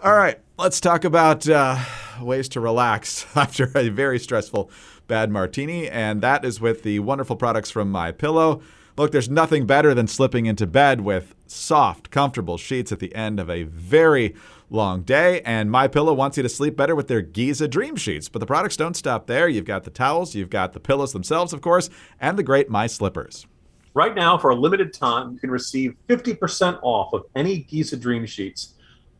All 0.00 0.16
right, 0.16 0.38
let's 0.56 0.80
talk 0.80 1.04
about 1.04 1.48
uh, 1.48 1.76
ways 2.20 2.48
to 2.50 2.60
relax 2.60 3.26
after 3.34 3.72
a 3.74 3.88
very 3.88 4.20
stressful 4.20 4.70
bad 5.08 5.30
martini, 5.30 5.88
and 5.88 6.20
that 6.20 6.44
is 6.44 6.60
with 6.60 6.84
the 6.84 7.00
wonderful 7.00 7.34
products 7.34 7.70
from 7.70 7.90
My 7.90 8.12
Pillow. 8.12 8.62
Look, 8.96 9.10
there's 9.10 9.28
nothing 9.28 9.66
better 9.66 9.94
than 9.94 10.06
slipping 10.06 10.46
into 10.46 10.66
bed 10.68 11.00
with 11.00 11.34
soft, 11.46 12.10
comfortable 12.10 12.58
sheets 12.58 12.92
at 12.92 13.00
the 13.00 13.14
end 13.14 13.40
of 13.40 13.50
a 13.50 13.64
very 13.64 14.34
long 14.70 15.02
day. 15.02 15.40
And 15.42 15.70
My 15.70 15.88
Pillow 15.88 16.12
wants 16.14 16.36
you 16.36 16.42
to 16.42 16.48
sleep 16.48 16.76
better 16.76 16.94
with 16.94 17.08
their 17.08 17.22
Giza 17.22 17.68
Dream 17.68 17.96
Sheets. 17.96 18.28
But 18.28 18.40
the 18.40 18.46
products 18.46 18.76
don't 18.76 18.96
stop 18.96 19.26
there. 19.26 19.48
You've 19.48 19.64
got 19.64 19.84
the 19.84 19.90
towels, 19.90 20.34
you've 20.34 20.50
got 20.50 20.72
the 20.72 20.80
pillows 20.80 21.12
themselves, 21.12 21.52
of 21.52 21.60
course, 21.60 21.90
and 22.20 22.38
the 22.38 22.42
great 22.42 22.68
My 22.68 22.86
Slippers. 22.86 23.46
Right 23.94 24.14
now, 24.14 24.38
for 24.38 24.50
a 24.50 24.54
limited 24.54 24.92
time, 24.92 25.32
you 25.32 25.38
can 25.38 25.50
receive 25.50 25.96
50% 26.08 26.78
off 26.82 27.12
of 27.12 27.24
any 27.34 27.58
Giza 27.58 27.96
Dream 27.96 28.26
Sheets 28.26 28.74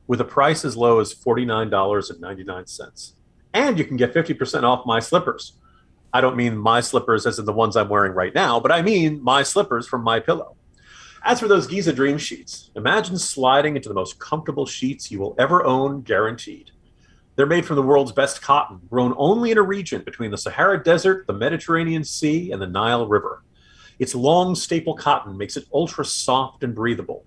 with 0.06 0.20
a 0.20 0.24
price 0.24 0.64
as 0.64 0.76
low 0.76 1.00
as 1.00 1.14
$49.99. 1.14 3.12
And 3.54 3.78
you 3.78 3.84
can 3.84 3.96
get 3.96 4.14
50% 4.14 4.62
off 4.62 4.87
My 4.87 5.00
Slippers. 5.00 5.54
I 6.12 6.20
don't 6.20 6.37
mean 6.37 6.56
my 6.56 6.80
slippers 6.80 7.26
as 7.26 7.38
in 7.38 7.44
the 7.44 7.52
ones 7.52 7.76
I'm 7.76 7.88
wearing 7.88 8.12
right 8.12 8.34
now, 8.34 8.58
but 8.61 8.72
I 8.72 8.82
mean 8.82 9.22
my 9.22 9.42
slippers 9.42 9.87
from 9.87 10.02
my 10.02 10.20
pillow. 10.20 10.56
As 11.24 11.40
for 11.40 11.48
those 11.48 11.66
Giza 11.66 11.92
Dream 11.92 12.16
Sheets, 12.16 12.70
imagine 12.76 13.18
sliding 13.18 13.76
into 13.76 13.88
the 13.88 13.94
most 13.94 14.18
comfortable 14.18 14.66
sheets 14.66 15.11
you 15.11 15.18
will 15.18 15.35
ever 15.38 15.64
own, 15.64 16.02
guaranteed. 16.02 16.70
They're 17.37 17.46
made 17.46 17.66
from 17.66 17.76
the 17.76 17.83
world's 17.83 18.12
best 18.12 18.42
cotton, 18.42 18.81
grown 18.90 19.14
only 19.16 19.50
in 19.50 19.59
a 19.59 19.62
region 19.62 20.02
between 20.02 20.31
the 20.31 20.38
Sahara 20.38 20.83
Desert, 20.83 21.26
the 21.26 21.33
Mediterranean 21.33 22.04
Sea, 22.04 22.52
and 22.52 22.61
the 22.61 22.66
Nile 22.66 23.07
River. 23.07 23.42
Its 23.98 24.14
long 24.14 24.54
staple 24.54 24.94
cotton 24.94 25.37
makes 25.37 25.57
it 25.57 25.66
ultra 25.72 26.04
soft 26.04 26.62
and 26.62 26.74
breathable. 26.74 27.24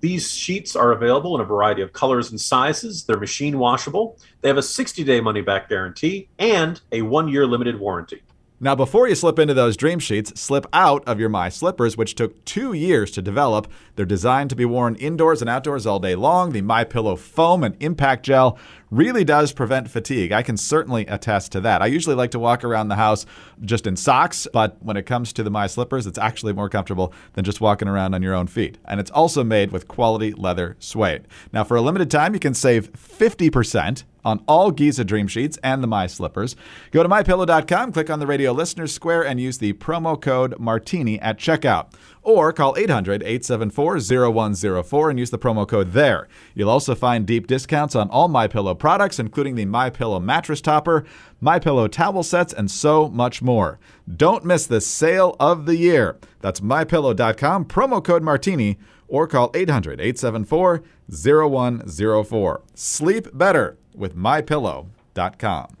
These 0.00 0.32
sheets 0.32 0.76
are 0.76 0.92
available 0.92 1.34
in 1.34 1.40
a 1.40 1.44
variety 1.44 1.82
of 1.82 1.92
colors 1.92 2.30
and 2.30 2.40
sizes. 2.40 3.04
They're 3.04 3.18
machine 3.18 3.58
washable. 3.58 4.16
They 4.40 4.48
have 4.48 4.58
a 4.58 4.62
60 4.62 5.02
day 5.02 5.20
money 5.20 5.40
back 5.40 5.68
guarantee 5.68 6.28
and 6.38 6.80
a 6.92 7.02
one 7.02 7.28
year 7.28 7.46
limited 7.46 7.80
warranty. 7.80 8.22
Now, 8.60 8.74
before 8.74 9.06
you 9.06 9.14
slip 9.14 9.38
into 9.38 9.54
those 9.54 9.76
dream 9.76 10.00
sheets, 10.00 10.32
slip 10.40 10.66
out 10.72 11.06
of 11.06 11.20
your 11.20 11.28
My 11.28 11.48
Slippers, 11.48 11.96
which 11.96 12.16
took 12.16 12.44
two 12.44 12.72
years 12.72 13.12
to 13.12 13.22
develop. 13.22 13.70
They're 13.94 14.04
designed 14.04 14.50
to 14.50 14.56
be 14.56 14.64
worn 14.64 14.96
indoors 14.96 15.40
and 15.40 15.48
outdoors 15.48 15.86
all 15.86 16.00
day 16.00 16.16
long. 16.16 16.50
The 16.50 16.62
My 16.62 16.82
Pillow 16.82 17.14
foam 17.14 17.62
and 17.62 17.76
impact 17.78 18.24
gel 18.24 18.58
really 18.90 19.22
does 19.22 19.52
prevent 19.52 19.88
fatigue. 19.88 20.32
I 20.32 20.42
can 20.42 20.56
certainly 20.56 21.06
attest 21.06 21.52
to 21.52 21.60
that. 21.60 21.82
I 21.82 21.86
usually 21.86 22.16
like 22.16 22.32
to 22.32 22.40
walk 22.40 22.64
around 22.64 22.88
the 22.88 22.96
house 22.96 23.26
just 23.60 23.86
in 23.86 23.94
socks, 23.94 24.48
but 24.52 24.82
when 24.82 24.96
it 24.96 25.06
comes 25.06 25.32
to 25.34 25.44
the 25.44 25.50
My 25.50 25.68
Slippers, 25.68 26.08
it's 26.08 26.18
actually 26.18 26.52
more 26.52 26.68
comfortable 26.68 27.14
than 27.34 27.44
just 27.44 27.60
walking 27.60 27.86
around 27.86 28.12
on 28.14 28.22
your 28.22 28.34
own 28.34 28.48
feet. 28.48 28.76
And 28.86 28.98
it's 28.98 29.12
also 29.12 29.44
made 29.44 29.70
with 29.70 29.86
quality 29.86 30.32
leather 30.32 30.74
suede. 30.80 31.28
Now, 31.52 31.62
for 31.62 31.76
a 31.76 31.80
limited 31.80 32.10
time, 32.10 32.34
you 32.34 32.40
can 32.40 32.54
save 32.54 32.92
50% 32.92 34.02
on 34.28 34.44
all 34.46 34.70
Giza 34.70 35.04
Dream 35.04 35.26
Sheets 35.26 35.58
and 35.62 35.82
the 35.82 35.86
My 35.86 36.06
Slippers. 36.06 36.54
Go 36.90 37.02
to 37.02 37.08
mypillow.com, 37.08 37.92
click 37.92 38.10
on 38.10 38.20
the 38.20 38.26
radio 38.26 38.52
listeners 38.52 38.92
square, 38.92 39.24
and 39.24 39.40
use 39.40 39.58
the 39.58 39.72
promo 39.74 40.20
code 40.20 40.58
Martini 40.58 41.18
at 41.20 41.38
checkout. 41.38 41.92
Or 42.22 42.52
call 42.52 42.76
800 42.76 43.22
874 43.22 44.00
0104 44.32 45.10
and 45.10 45.18
use 45.18 45.30
the 45.30 45.38
promo 45.38 45.66
code 45.66 45.92
there. 45.92 46.28
You'll 46.54 46.68
also 46.68 46.94
find 46.94 47.24
deep 47.26 47.46
discounts 47.46 47.96
on 47.96 48.10
all 48.10 48.28
My 48.28 48.46
Pillow 48.46 48.74
products, 48.74 49.18
including 49.18 49.54
the 49.54 49.64
My 49.64 49.88
Pillow 49.88 50.20
mattress 50.20 50.60
topper, 50.60 51.06
My 51.40 51.58
Pillow 51.58 51.88
towel 51.88 52.22
sets, 52.22 52.52
and 52.52 52.70
so 52.70 53.08
much 53.08 53.40
more. 53.40 53.78
Don't 54.14 54.44
miss 54.44 54.66
the 54.66 54.82
sale 54.82 55.36
of 55.40 55.64
the 55.64 55.76
year. 55.76 56.18
That's 56.40 56.60
mypillow.com, 56.60 57.64
promo 57.64 58.04
code 58.04 58.22
Martini, 58.22 58.76
or 59.08 59.26
call 59.26 59.50
800 59.54 59.98
874 60.00 60.82
0104. 61.10 62.62
Sleep 62.74 63.28
better 63.32 63.78
with 63.98 64.16
mypillow.com. 64.16 65.76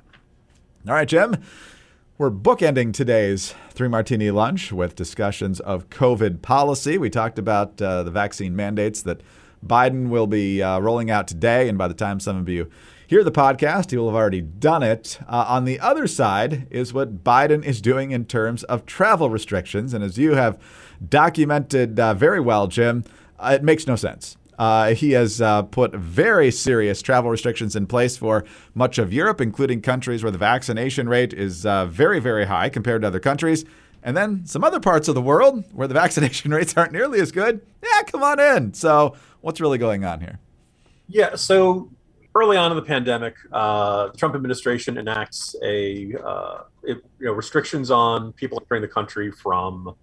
All 0.86 0.94
right, 0.94 1.08
Jim. 1.08 1.36
We're 2.18 2.30
bookending 2.32 2.92
today's 2.92 3.54
Three 3.70 3.86
Martini 3.86 4.32
Lunch 4.32 4.72
with 4.72 4.96
discussions 4.96 5.60
of 5.60 5.88
COVID 5.88 6.42
policy. 6.42 6.98
We 6.98 7.10
talked 7.10 7.38
about 7.38 7.80
uh, 7.80 8.02
the 8.02 8.10
vaccine 8.10 8.56
mandates 8.56 9.02
that 9.02 9.20
Biden 9.64 10.08
will 10.08 10.26
be 10.26 10.60
uh, 10.60 10.80
rolling 10.80 11.10
out 11.10 11.28
today, 11.28 11.68
and 11.68 11.78
by 11.78 11.86
the 11.86 11.94
time 11.94 12.18
some 12.18 12.36
of 12.36 12.48
you 12.48 12.68
hear 13.06 13.24
the 13.24 13.32
podcast, 13.32 13.90
he 13.90 13.96
will 13.96 14.08
have 14.08 14.16
already 14.16 14.40
done 14.40 14.82
it. 14.82 15.18
Uh, 15.28 15.46
on 15.48 15.64
the 15.64 15.80
other 15.80 16.06
side 16.06 16.66
is 16.70 16.92
what 16.92 17.24
Biden 17.24 17.64
is 17.64 17.80
doing 17.80 18.10
in 18.10 18.24
terms 18.24 18.64
of 18.64 18.84
travel 18.84 19.30
restrictions. 19.30 19.94
And 19.94 20.04
as 20.04 20.18
you 20.18 20.34
have 20.34 20.60
documented 21.08 21.98
uh, 21.98 22.14
very 22.14 22.40
well, 22.40 22.66
Jim, 22.66 23.04
uh, 23.38 23.52
it 23.54 23.62
makes 23.62 23.86
no 23.86 23.96
sense. 23.96 24.36
Uh, 24.58 24.94
he 24.94 25.12
has 25.12 25.40
uh, 25.40 25.62
put 25.62 25.94
very 25.94 26.50
serious 26.50 27.00
travel 27.00 27.30
restrictions 27.30 27.76
in 27.76 27.86
place 27.86 28.16
for 28.16 28.44
much 28.74 28.98
of 28.98 29.12
Europe, 29.12 29.40
including 29.40 29.80
countries 29.80 30.22
where 30.22 30.32
the 30.32 30.38
vaccination 30.38 31.08
rate 31.08 31.32
is 31.32 31.64
uh, 31.64 31.86
very, 31.86 32.18
very 32.18 32.46
high 32.46 32.68
compared 32.68 33.02
to 33.02 33.08
other 33.08 33.20
countries. 33.20 33.64
And 34.02 34.16
then 34.16 34.46
some 34.46 34.64
other 34.64 34.80
parts 34.80 35.08
of 35.08 35.14
the 35.14 35.22
world 35.22 35.64
where 35.72 35.86
the 35.86 35.94
vaccination 36.02 36.52
rates 36.52 36.76
aren't 36.76 36.92
nearly 36.92 37.20
as 37.20 37.30
good. 37.30 37.60
Yeah, 37.82 38.02
come 38.02 38.22
on 38.22 38.40
in. 38.40 38.74
So, 38.74 39.16
what's 39.40 39.60
really 39.60 39.78
going 39.78 40.04
on 40.04 40.20
here? 40.20 40.40
Yeah, 41.06 41.36
so 41.36 41.90
early 42.34 42.56
on 42.56 42.70
in 42.70 42.76
the 42.76 42.82
pandemic, 42.82 43.36
uh, 43.52 44.08
the 44.08 44.18
Trump 44.18 44.34
administration 44.34 44.98
enacts 44.98 45.54
a 45.62 46.14
uh, 46.22 46.62
it, 46.82 46.98
you 47.18 47.26
know 47.26 47.32
restrictions 47.32 47.90
on 47.90 48.32
people 48.32 48.58
entering 48.60 48.82
the 48.82 48.88
country 48.88 49.30
from 49.30 49.94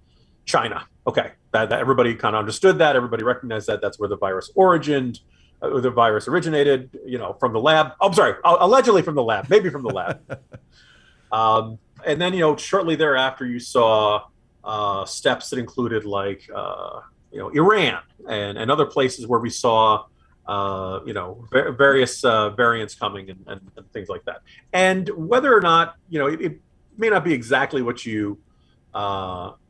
China. 0.45 0.88
Okay, 1.08 1.31
that, 1.51 1.69
that 1.69 1.79
everybody 1.79 2.15
kind 2.15 2.36
of 2.36 2.39
understood 2.39 2.79
that. 2.79 2.95
Everybody 2.95 3.23
recognized 3.23 3.67
that. 3.67 3.81
That's 3.81 3.99
where 3.99 4.10
the 4.10 4.17
virus 4.17 4.51
origined. 4.58 5.19
Uh, 5.62 5.79
the 5.79 5.89
virus 5.89 6.27
originated, 6.27 6.89
you 7.05 7.17
know, 7.17 7.34
from 7.34 7.53
the 7.53 7.60
lab. 7.60 7.93
Oh, 8.01 8.08
I'm 8.08 8.13
sorry, 8.13 8.36
allegedly 8.43 9.01
from 9.01 9.15
the 9.15 9.23
lab, 9.23 9.49
maybe 9.49 9.69
from 9.69 9.84
the 9.84 9.89
lab. 9.89 10.39
um, 11.31 11.79
and 12.05 12.21
then, 12.21 12.34
you 12.34 12.39
know, 12.39 12.58
shortly 12.58 12.95
thereafter, 12.95 13.45
you 13.45 13.60
saw 13.60 14.25
uh, 14.63 15.05
steps 15.05 15.49
that 15.49 15.60
included 15.60 16.05
like, 16.05 16.49
uh, 16.53 17.01
you 17.31 17.39
know, 17.39 17.49
Iran 17.49 18.01
and, 18.27 18.58
and 18.58 18.69
other 18.69 18.86
places 18.86 19.27
where 19.27 19.39
we 19.39 19.49
saw, 19.49 20.05
uh, 20.45 20.99
you 21.05 21.13
know, 21.13 21.47
various 21.51 22.23
uh, 22.23 22.49
variants 22.51 22.93
coming 22.95 23.29
and, 23.29 23.43
and, 23.47 23.62
and, 23.77 23.91
things 23.91 24.10
like 24.10 24.23
that. 24.25 24.41
And 24.73 25.10
whether 25.10 25.55
or 25.55 25.62
not, 25.62 25.95
you 26.10 26.19
know, 26.19 26.27
it, 26.27 26.41
it 26.41 26.62
may 26.97 27.10
not 27.10 27.23
be 27.23 27.34
exactly 27.34 27.81
what 27.81 28.05
you 28.05 28.38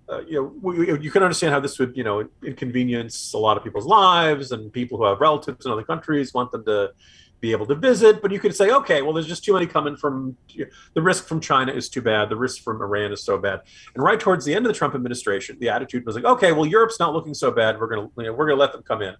uh, 0.10 0.22
you 0.28 0.62
know, 0.64 0.96
you 0.96 1.10
can 1.10 1.24
understand 1.24 1.54
how 1.54 1.60
this 1.60 1.80
would, 1.80 1.96
you 1.98 2.04
know, 2.04 2.28
inconvenience 2.44 3.34
a 3.34 3.38
lot 3.38 3.58
of 3.58 3.64
people's 3.64 3.86
lives, 3.86 4.52
and 4.52 4.72
people 4.72 4.98
who 4.98 5.06
have 5.06 5.20
relatives 5.20 5.66
in 5.66 5.72
other 5.72 5.84
countries 5.84 6.34
want 6.34 6.52
them 6.52 6.64
to 6.66 6.92
be 7.42 7.52
able 7.52 7.66
to 7.66 7.76
visit. 7.76 8.22
But 8.22 8.32
you 8.32 8.40
could 8.40 8.56
say, 8.56 8.72
okay, 8.72 9.02
well, 9.02 9.14
there's 9.14 9.28
just 9.28 9.44
too 9.44 9.54
many 9.54 9.66
coming 9.66 9.96
from 9.96 10.38
the 10.94 11.02
risk 11.02 11.28
from 11.28 11.40
China 11.40 11.72
is 11.72 11.90
too 11.90 12.02
bad. 12.02 12.30
The 12.30 12.36
risk 12.36 12.64
from 12.64 12.82
Iran 12.82 13.12
is 13.12 13.24
so 13.24 13.38
bad. 13.38 13.62
And 13.94 14.04
right 14.04 14.20
towards 14.20 14.46
the 14.46 14.54
end 14.54 14.66
of 14.66 14.72
the 14.72 14.78
Trump 14.78 14.96
administration, 14.96 15.58
the 15.60 15.70
attitude 15.70 16.06
was 16.06 16.16
like, 16.16 16.26
okay, 16.26 16.52
well, 16.52 16.66
Europe's 16.66 17.00
not 17.00 17.14
looking 17.14 17.34
so 17.34 17.52
bad. 17.52 17.80
We're 17.80 17.88
gonna, 17.88 18.10
you 18.18 18.24
know, 18.26 18.34
we're 18.34 18.48
gonna 18.48 18.60
let 18.60 18.74
them 18.74 18.84
come 18.84 19.02
in. 19.02 19.16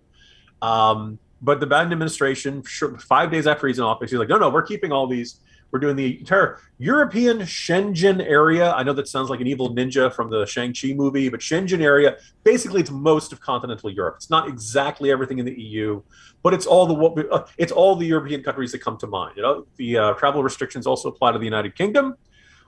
Um, 0.62 1.20
but 1.42 1.60
the 1.60 1.68
Biden 1.68 1.92
administration, 1.92 2.64
five 2.64 3.30
days 3.32 3.46
after 3.46 3.68
he's 3.68 3.78
in 3.78 3.84
office, 3.84 4.10
he's 4.10 4.20
like, 4.20 4.30
no, 4.30 4.38
no, 4.38 4.50
we're 4.50 4.64
keeping 4.64 4.92
all 4.92 5.08
these 5.08 5.42
we're 5.72 5.80
doing 5.80 5.96
the 5.96 6.20
entire 6.20 6.60
European 6.78 7.40
Schengen 7.40 8.22
area. 8.22 8.72
I 8.74 8.84
know 8.84 8.94
that 8.94 9.08
sounds 9.08 9.30
like 9.30 9.42
an 9.42 9.48
evil 9.48 9.76
ninja 9.76 10.14
from 10.14 10.30
the 10.30 10.46
Shang-Chi 10.46 10.94
movie, 10.94 11.30
but 11.30 11.40
Schengen 11.40 11.82
area, 11.82 12.18
basically 12.44 12.82
it's 12.82 12.92
most 12.92 13.34
of 13.34 13.40
continental 13.42 13.90
Europe. 13.90 14.16
It's 14.18 14.30
not 14.30 14.48
exactly 14.48 15.12
everything 15.12 15.40
in 15.40 15.46
the 15.46 15.60
EU, 15.60 16.02
but 16.44 16.54
it's 16.54 16.66
all 16.66 16.86
the 16.86 17.30
uh, 17.30 17.46
it's 17.58 17.72
all 17.72 17.96
the 17.96 18.06
European 18.06 18.44
countries 18.44 18.72
that 18.72 18.80
come 18.80 18.98
to 18.98 19.08
mind. 19.08 19.34
You 19.36 19.44
know, 19.44 19.68
the 19.78 19.98
uh, 19.98 20.14
travel 20.14 20.44
restrictions 20.44 20.88
also 20.88 21.10
apply 21.10 21.32
to 21.32 21.40
the 21.40 21.46
United 21.46 21.76
Kingdom, 21.76 22.16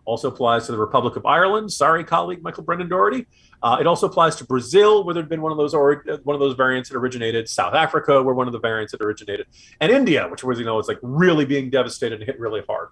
also 0.08 0.30
applies 0.30 0.66
to 0.66 0.72
the 0.72 0.78
Republic 0.78 1.18
of 1.18 1.26
Ireland. 1.26 1.72
Sorry, 1.72 2.04
colleague 2.04 2.42
Michael 2.42 2.64
Brendan 2.64 2.88
Doherty. 2.88 3.28
Uh, 3.62 3.78
it 3.80 3.86
also 3.86 4.08
applies 4.08 4.38
to 4.38 4.46
Brazil, 4.46 5.04
where 5.04 5.14
there'd 5.14 5.28
been 5.28 5.42
one 5.42 5.52
of 5.52 5.58
those 5.58 5.74
or 5.74 6.04
one 6.24 6.34
of 6.34 6.40
those 6.40 6.56
variants 6.56 6.90
that 6.90 6.98
originated. 6.98 7.50
South 7.50 7.74
Africa, 7.74 8.24
where 8.24 8.34
one 8.34 8.48
of 8.48 8.54
the 8.54 8.60
variants 8.60 8.94
that 8.94 9.02
originated, 9.02 9.48
and 9.82 9.92
India, 9.92 10.28
which 10.30 10.44
was 10.44 10.60
you 10.60 10.66
know 10.66 10.80
it's 10.80 10.88
like 10.88 11.00
really 11.02 11.44
being 11.44 11.70
devastated 11.70 12.16
and 12.20 12.24
hit 12.24 12.40
really 12.40 12.62
hard. 12.68 12.90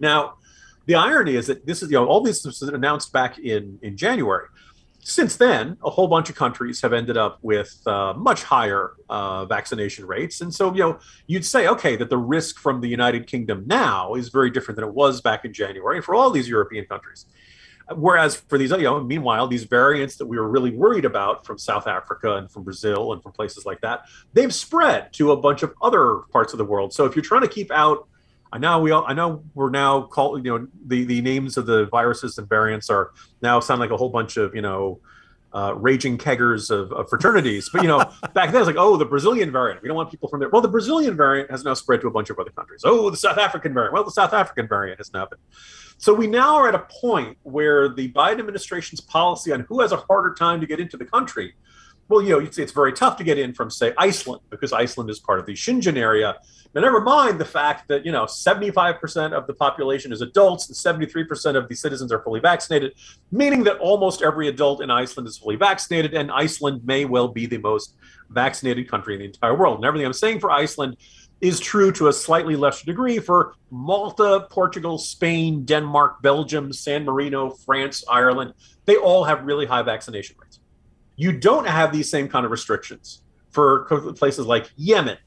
Now, 0.00 0.38
the 0.86 0.94
irony 0.94 1.36
is 1.36 1.46
that 1.48 1.66
this 1.66 1.82
is 1.82 1.90
you 1.90 1.98
know 1.98 2.06
all 2.06 2.22
this 2.22 2.44
was 2.44 2.62
announced 2.62 3.12
back 3.12 3.38
in 3.38 3.78
in 3.82 3.96
January. 3.96 4.46
Since 5.00 5.36
then, 5.36 5.78
a 5.82 5.90
whole 5.90 6.08
bunch 6.08 6.28
of 6.28 6.36
countries 6.36 6.82
have 6.82 6.92
ended 6.92 7.16
up 7.16 7.38
with 7.40 7.80
uh, 7.86 8.12
much 8.14 8.42
higher 8.42 8.92
uh, 9.08 9.46
vaccination 9.46 10.06
rates, 10.06 10.40
and 10.40 10.54
so 10.54 10.72
you 10.74 10.80
know 10.80 10.98
you'd 11.26 11.44
say 11.44 11.68
okay 11.68 11.96
that 11.96 12.10
the 12.10 12.18
risk 12.18 12.58
from 12.58 12.80
the 12.80 12.88
United 12.88 13.26
Kingdom 13.26 13.64
now 13.66 14.14
is 14.14 14.28
very 14.28 14.50
different 14.50 14.76
than 14.76 14.86
it 14.86 14.94
was 14.94 15.20
back 15.20 15.44
in 15.44 15.52
January 15.52 16.02
for 16.02 16.14
all 16.14 16.30
these 16.30 16.48
European 16.48 16.84
countries. 16.84 17.26
Whereas 17.94 18.36
for 18.36 18.58
these, 18.58 18.70
you 18.70 18.82
know, 18.82 19.00
meanwhile, 19.00 19.46
these 19.46 19.64
variants 19.64 20.16
that 20.16 20.26
we 20.26 20.36
were 20.36 20.48
really 20.48 20.70
worried 20.70 21.04
about 21.04 21.46
from 21.46 21.56
South 21.56 21.86
Africa 21.86 22.36
and 22.36 22.50
from 22.50 22.64
Brazil 22.64 23.12
and 23.12 23.22
from 23.22 23.32
places 23.32 23.64
like 23.64 23.80
that, 23.80 24.02
they've 24.34 24.54
spread 24.54 25.12
to 25.14 25.32
a 25.32 25.36
bunch 25.36 25.62
of 25.62 25.72
other 25.80 26.20
parts 26.30 26.52
of 26.52 26.58
the 26.58 26.64
world. 26.64 26.92
So 26.92 27.06
if 27.06 27.16
you're 27.16 27.22
trying 27.22 27.42
to 27.42 27.48
keep 27.48 27.70
out, 27.70 28.06
I 28.52 28.58
know 28.58 28.78
we 28.80 28.90
all, 28.90 29.04
I 29.06 29.14
know 29.14 29.42
we're 29.54 29.70
now 29.70 30.02
called, 30.02 30.44
you 30.44 30.58
know, 30.58 30.68
the 30.86 31.04
the 31.04 31.20
names 31.20 31.56
of 31.56 31.66
the 31.66 31.86
viruses 31.86 32.38
and 32.38 32.48
variants 32.48 32.88
are 32.90 33.12
now 33.42 33.60
sound 33.60 33.80
like 33.80 33.90
a 33.90 33.96
whole 33.96 34.08
bunch 34.08 34.36
of, 34.36 34.54
you 34.54 34.62
know, 34.62 35.00
uh, 35.52 35.74
raging 35.76 36.18
keggers 36.18 36.70
of, 36.70 36.92
of, 36.92 37.08
fraternities. 37.08 37.70
But 37.72 37.82
you 37.82 37.88
know, 37.88 37.98
back 38.34 38.52
then 38.52 38.60
it's 38.60 38.66
like, 38.66 38.76
oh, 38.76 38.96
the 38.96 39.04
Brazilian 39.04 39.50
variant. 39.50 39.82
We 39.82 39.88
don't 39.88 39.96
want 39.96 40.10
people 40.10 40.28
from 40.28 40.40
there. 40.40 40.48
Well, 40.50 40.60
the 40.60 40.68
Brazilian 40.68 41.16
variant 41.16 41.50
has 41.50 41.64
now 41.64 41.74
spread 41.74 42.00
to 42.02 42.06
a 42.06 42.10
bunch 42.10 42.30
of 42.30 42.38
other 42.38 42.50
countries. 42.50 42.82
Oh, 42.84 43.08
the 43.10 43.16
South 43.16 43.38
African 43.38 43.72
variant. 43.72 43.94
Well, 43.94 44.04
the 44.04 44.10
South 44.10 44.32
African 44.32 44.68
variant 44.68 44.98
has 44.98 45.12
now 45.12 45.26
been. 45.26 45.38
So 45.96 46.14
we 46.14 46.26
now 46.26 46.56
are 46.56 46.68
at 46.68 46.74
a 46.74 46.86
point 47.00 47.38
where 47.42 47.88
the 47.88 48.12
Biden 48.12 48.38
administration's 48.40 49.00
policy 49.00 49.52
on 49.52 49.60
who 49.60 49.80
has 49.80 49.92
a 49.92 49.96
harder 49.96 50.34
time 50.34 50.60
to 50.60 50.66
get 50.66 50.80
into 50.80 50.96
the 50.96 51.04
country. 51.04 51.54
Well, 52.08 52.22
you 52.22 52.30
know, 52.30 52.38
you'd 52.38 52.58
it's 52.58 52.72
very 52.72 52.92
tough 52.92 53.18
to 53.18 53.24
get 53.24 53.38
in 53.38 53.52
from, 53.52 53.70
say, 53.70 53.92
Iceland, 53.98 54.40
because 54.48 54.72
Iceland 54.72 55.10
is 55.10 55.20
part 55.20 55.38
of 55.40 55.46
the 55.46 55.52
Schengen 55.52 55.96
area. 55.96 56.36
Now, 56.74 56.80
never 56.80 57.00
mind 57.00 57.38
the 57.38 57.44
fact 57.44 57.88
that, 57.88 58.04
you 58.04 58.12
know, 58.12 58.24
75% 58.24 59.32
of 59.32 59.46
the 59.46 59.54
population 59.54 60.12
is 60.12 60.22
adults 60.22 60.68
and 60.68 60.76
73% 60.76 61.56
of 61.56 61.68
the 61.68 61.74
citizens 61.74 62.10
are 62.10 62.22
fully 62.22 62.40
vaccinated, 62.40 62.94
meaning 63.30 63.64
that 63.64 63.78
almost 63.78 64.22
every 64.22 64.48
adult 64.48 64.82
in 64.82 64.90
Iceland 64.90 65.28
is 65.28 65.38
fully 65.38 65.56
vaccinated, 65.56 66.14
and 66.14 66.30
Iceland 66.30 66.82
may 66.84 67.04
well 67.04 67.28
be 67.28 67.46
the 67.46 67.58
most 67.58 67.94
vaccinated 68.30 68.88
country 68.90 69.14
in 69.14 69.20
the 69.20 69.26
entire 69.26 69.56
world. 69.56 69.76
And 69.76 69.84
everything 69.84 70.06
I'm 70.06 70.12
saying 70.12 70.40
for 70.40 70.50
Iceland 70.50 70.96
is 71.40 71.60
true 71.60 71.92
to 71.92 72.08
a 72.08 72.12
slightly 72.12 72.56
lesser 72.56 72.84
degree 72.84 73.18
for 73.18 73.54
Malta, 73.70 74.46
Portugal, 74.50 74.98
Spain, 74.98 75.64
Denmark, 75.64 76.20
Belgium, 76.20 76.72
San 76.72 77.04
Marino, 77.04 77.50
France, 77.50 78.02
Ireland. 78.10 78.54
They 78.86 78.96
all 78.96 79.24
have 79.24 79.44
really 79.44 79.66
high 79.66 79.82
vaccination 79.82 80.36
rates. 80.40 80.58
You 81.18 81.32
don't 81.32 81.66
have 81.66 81.92
these 81.92 82.08
same 82.08 82.28
kind 82.28 82.46
of 82.46 82.52
restrictions 82.52 83.22
for 83.50 83.84
places 84.14 84.46
like 84.46 84.70
Yemen 84.76 85.18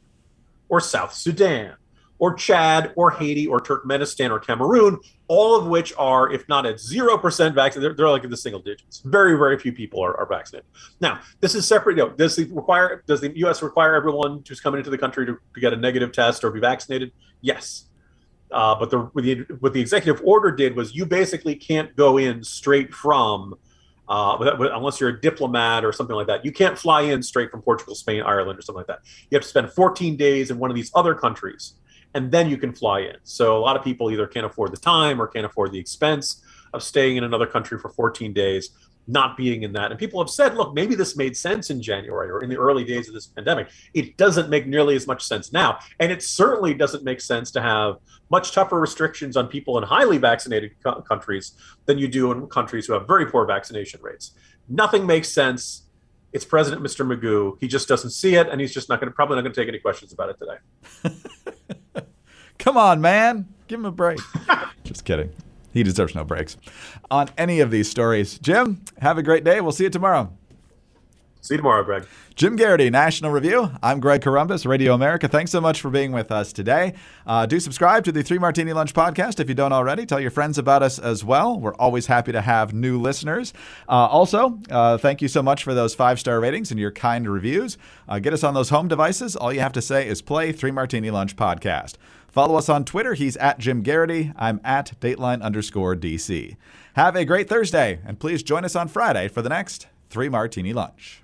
or 0.70 0.80
South 0.80 1.14
Sudan 1.14 1.76
or 2.18 2.34
Chad 2.34 2.94
or 2.96 3.12
Haiti 3.12 3.46
or 3.46 3.60
Turkmenistan 3.60 4.30
or 4.30 4.40
Cameroon, 4.40 5.00
all 5.28 5.58
of 5.58 5.68
which 5.68 5.92
are, 5.98 6.32
if 6.32 6.48
not 6.48 6.66
at 6.66 6.76
0% 6.76 7.22
vaccinated, 7.54 7.82
they're, 7.82 7.94
they're 7.94 8.10
like 8.10 8.24
in 8.24 8.30
the 8.30 8.38
single 8.38 8.62
digits. 8.62 9.02
Very, 9.04 9.38
very 9.38 9.60
few 9.60 9.74
people 9.74 10.02
are, 10.02 10.18
are 10.18 10.26
vaccinated. 10.26 10.66
Now, 11.02 11.20
this 11.42 11.56
is 11.56 11.68
separate. 11.68 11.98
You 11.98 12.06
know, 12.06 12.10
does 12.12 12.38
the 12.38 12.46
require 12.46 13.04
does 13.06 13.20
the 13.20 13.36
US 13.48 13.62
require 13.62 13.94
everyone 13.94 14.44
who's 14.48 14.62
coming 14.62 14.78
into 14.78 14.92
the 14.92 14.98
country 14.98 15.26
to, 15.26 15.38
to 15.54 15.60
get 15.60 15.74
a 15.74 15.76
negative 15.76 16.14
test 16.14 16.46
or 16.46 16.52
be 16.52 16.62
vaccinated? 16.62 17.12
Yes. 17.42 17.90
Uh, 18.50 18.76
but 18.76 18.92
the 18.92 19.00
what, 19.00 19.26
the 19.26 19.46
what 19.60 19.74
the 19.74 19.82
executive 19.82 20.22
order 20.24 20.52
did 20.52 20.76
was 20.76 20.96
you 20.96 21.06
basically 21.06 21.56
can't 21.56 21.96
go 21.98 22.18
in 22.18 22.44
straight 22.44 22.94
from 22.94 23.56
uh, 24.12 24.58
unless 24.74 25.00
you're 25.00 25.10
a 25.10 25.22
diplomat 25.22 25.86
or 25.86 25.94
something 25.94 26.18
like 26.18 26.28
that. 26.28 26.44
You 26.44 26.52
can't 26.52 26.78
fly 26.78 27.04
in 27.04 27.24
straight 27.24 27.50
from 27.50 27.62
Portugal, 27.62 27.96
Spain, 27.96 28.22
Ireland, 28.22 28.60
or 28.60 28.62
something 28.62 28.82
like 28.82 28.88
that. 28.88 29.00
You 29.30 29.38
have 29.38 29.44
to 29.44 29.48
spend 29.48 29.72
14 29.72 30.18
days 30.18 30.52
in 30.52 30.60
one 30.60 30.70
of 30.70 30.76
these 30.76 30.92
other 30.94 31.16
countries, 31.16 31.76
and 32.14 32.30
then 32.30 32.50
you 32.50 32.58
can 32.58 32.74
fly 32.74 33.00
in. 33.00 33.16
So 33.24 33.58
a 33.58 33.62
lot 33.62 33.78
of 33.78 33.86
people 33.86 34.12
either 34.12 34.28
can't 34.28 34.46
afford 34.46 34.74
the 34.74 34.78
time 34.78 35.22
or 35.22 35.28
can't 35.28 35.46
afford 35.46 35.72
the 35.72 35.80
expense 35.80 36.44
of 36.74 36.84
staying 36.84 37.16
in 37.16 37.24
another 37.24 37.48
country 37.48 37.80
for 37.80 37.88
14 37.88 38.34
days 38.34 38.72
not 39.08 39.36
being 39.36 39.64
in 39.64 39.74
that. 39.74 39.92
And 39.92 40.00
people 40.00 40.22
have 40.22 40.30
said, 40.30 40.56
look, 40.56 40.74
maybe 40.74 40.96
this 40.96 41.18
made 41.18 41.36
sense 41.36 41.70
in 41.70 41.82
January 41.82 42.30
or 42.30 42.44
in 42.44 42.50
the 42.50 42.58
early 42.58 42.84
days 42.84 43.08
of 43.08 43.14
this 43.14 43.28
pandemic. 43.28 43.70
It 43.94 44.18
doesn't 44.18 44.50
make 44.50 44.68
nearly 44.68 44.96
as 44.96 45.08
much 45.08 45.24
sense 45.24 45.52
now. 45.52 45.80
And 46.00 46.12
it 46.12 46.22
certainly 46.24 46.74
doesn't 46.74 47.04
make 47.04 47.22
sense 47.22 47.52
to 47.52 47.62
have 47.62 47.98
much 48.30 48.52
tougher 48.52 48.80
restrictions 48.80 49.36
on 49.36 49.48
people 49.48 49.78
in 49.78 49.84
highly 49.84 50.18
vaccinated 50.18 50.72
co- 50.84 51.02
countries 51.02 51.54
than 51.86 51.98
you 51.98 52.08
do 52.08 52.32
in 52.32 52.48
countries 52.48 52.86
who 52.86 52.94
have 52.94 53.08
very 53.08 53.26
poor 53.26 53.46
vaccination 53.46 54.00
rates. 54.02 54.32
Nothing 54.70 55.06
makes 55.06 55.30
sense. 55.30 55.84
It's 56.34 56.46
President 56.46 56.82
Mr. 56.82 57.06
Magoo. 57.06 57.58
He 57.60 57.68
just 57.68 57.90
doesn't 57.90 58.12
see 58.12 58.36
it, 58.36 58.48
and 58.48 58.62
he's 58.62 58.74
just 58.74 58.88
not 58.88 59.02
going 59.02 59.12
to 59.12 59.16
probably 59.16 59.36
not 59.36 59.42
going 59.42 59.54
to 59.54 59.62
take 59.62 59.68
any 59.68 59.80
questions 59.80 60.14
about 60.14 60.30
it 60.30 60.38
today. 60.40 62.06
Come 62.58 62.78
on, 62.78 63.02
man. 63.02 63.48
Give 63.68 63.80
him 63.80 63.86
a 63.86 63.92
break. 63.92 64.20
just 64.84 65.04
kidding. 65.04 65.32
He 65.72 65.84
deserves 65.84 66.16
no 66.16 66.24
breaks 66.24 66.58
on 67.10 67.30
any 67.38 67.60
of 67.60 67.72
these 67.72 67.90
stories. 67.90 68.38
Jim, 68.40 68.84
have 69.00 69.18
a 69.18 69.24
great 69.24 69.44
day. 69.44 69.62
We'll 69.62 69.72
see 69.72 69.86
you 69.86 69.90
tomorrow. 69.90 70.32
See 71.44 71.56
you 71.56 71.58
tomorrow, 71.58 71.84
Greg. 71.84 72.06
Jim 72.36 72.56
Geraghty, 72.56 72.92
National 72.92 73.32
Review. 73.32 73.72
I'm 73.82 74.00
Greg 74.00 74.22
Corombos, 74.22 74.68
Radio 74.68 74.94
America. 74.94 75.28
Thanks 75.28 75.50
so 75.50 75.60
much 75.60 75.82
for 75.82 75.90
being 75.90 76.12
with 76.12 76.32
us 76.32 76.54
today. 76.54 76.94
Uh, 77.26 77.48
do 77.48 77.60
subscribe 77.60 78.04
to 78.06 78.12
the 78.12 78.22
Three 78.22 78.38
Martini 78.38 78.74
Lunch 78.74 78.94
podcast 78.94 79.40
if 79.40 79.50
you 79.50 79.56
don't 79.56 79.74
already. 79.74 80.06
Tell 80.06 80.20
your 80.20 80.30
friends 80.30 80.60
about 80.60 80.84
us 80.84 81.00
as 81.00 81.24
well. 81.26 81.60
We're 81.60 81.74
always 81.76 82.06
happy 82.06 82.32
to 82.32 82.42
have 82.42 82.74
new 82.76 83.02
listeners. 83.02 83.54
Uh, 83.90 84.06
also, 84.06 84.60
uh, 84.70 85.00
thank 85.00 85.22
you 85.22 85.28
so 85.28 85.42
much 85.42 85.64
for 85.64 85.74
those 85.74 85.96
five 85.96 86.20
star 86.20 86.40
ratings 86.40 86.70
and 86.70 86.80
your 86.80 86.92
kind 86.92 87.28
reviews. 87.28 87.76
Uh, 88.08 88.20
get 88.20 88.34
us 88.34 88.44
on 88.44 88.54
those 88.54 88.70
home 88.70 88.88
devices. 88.88 89.36
All 89.36 89.52
you 89.52 89.62
have 89.62 89.74
to 89.74 89.82
say 89.82 90.08
is 90.08 90.22
play 90.22 90.52
Three 90.52 90.72
Martini 90.72 91.10
Lunch 91.10 91.36
podcast. 91.36 91.96
Follow 92.32 92.56
us 92.56 92.70
on 92.70 92.86
Twitter. 92.86 93.14
He's 93.14 93.36
at 93.38 93.60
Jim 93.60 93.84
Geraghty. 93.84 94.32
I'm 94.38 94.62
at 94.64 94.94
Dateline 95.02 95.42
underscore 95.42 95.96
DC. 95.96 96.56
Have 96.96 97.16
a 97.16 97.26
great 97.26 97.50
Thursday, 97.50 98.00
and 98.06 98.20
please 98.20 98.42
join 98.42 98.64
us 98.64 98.76
on 98.76 98.88
Friday 98.88 99.28
for 99.28 99.42
the 99.42 99.50
next 99.50 99.88
Three 100.10 100.30
Martini 100.30 100.74
Lunch. 100.74 101.24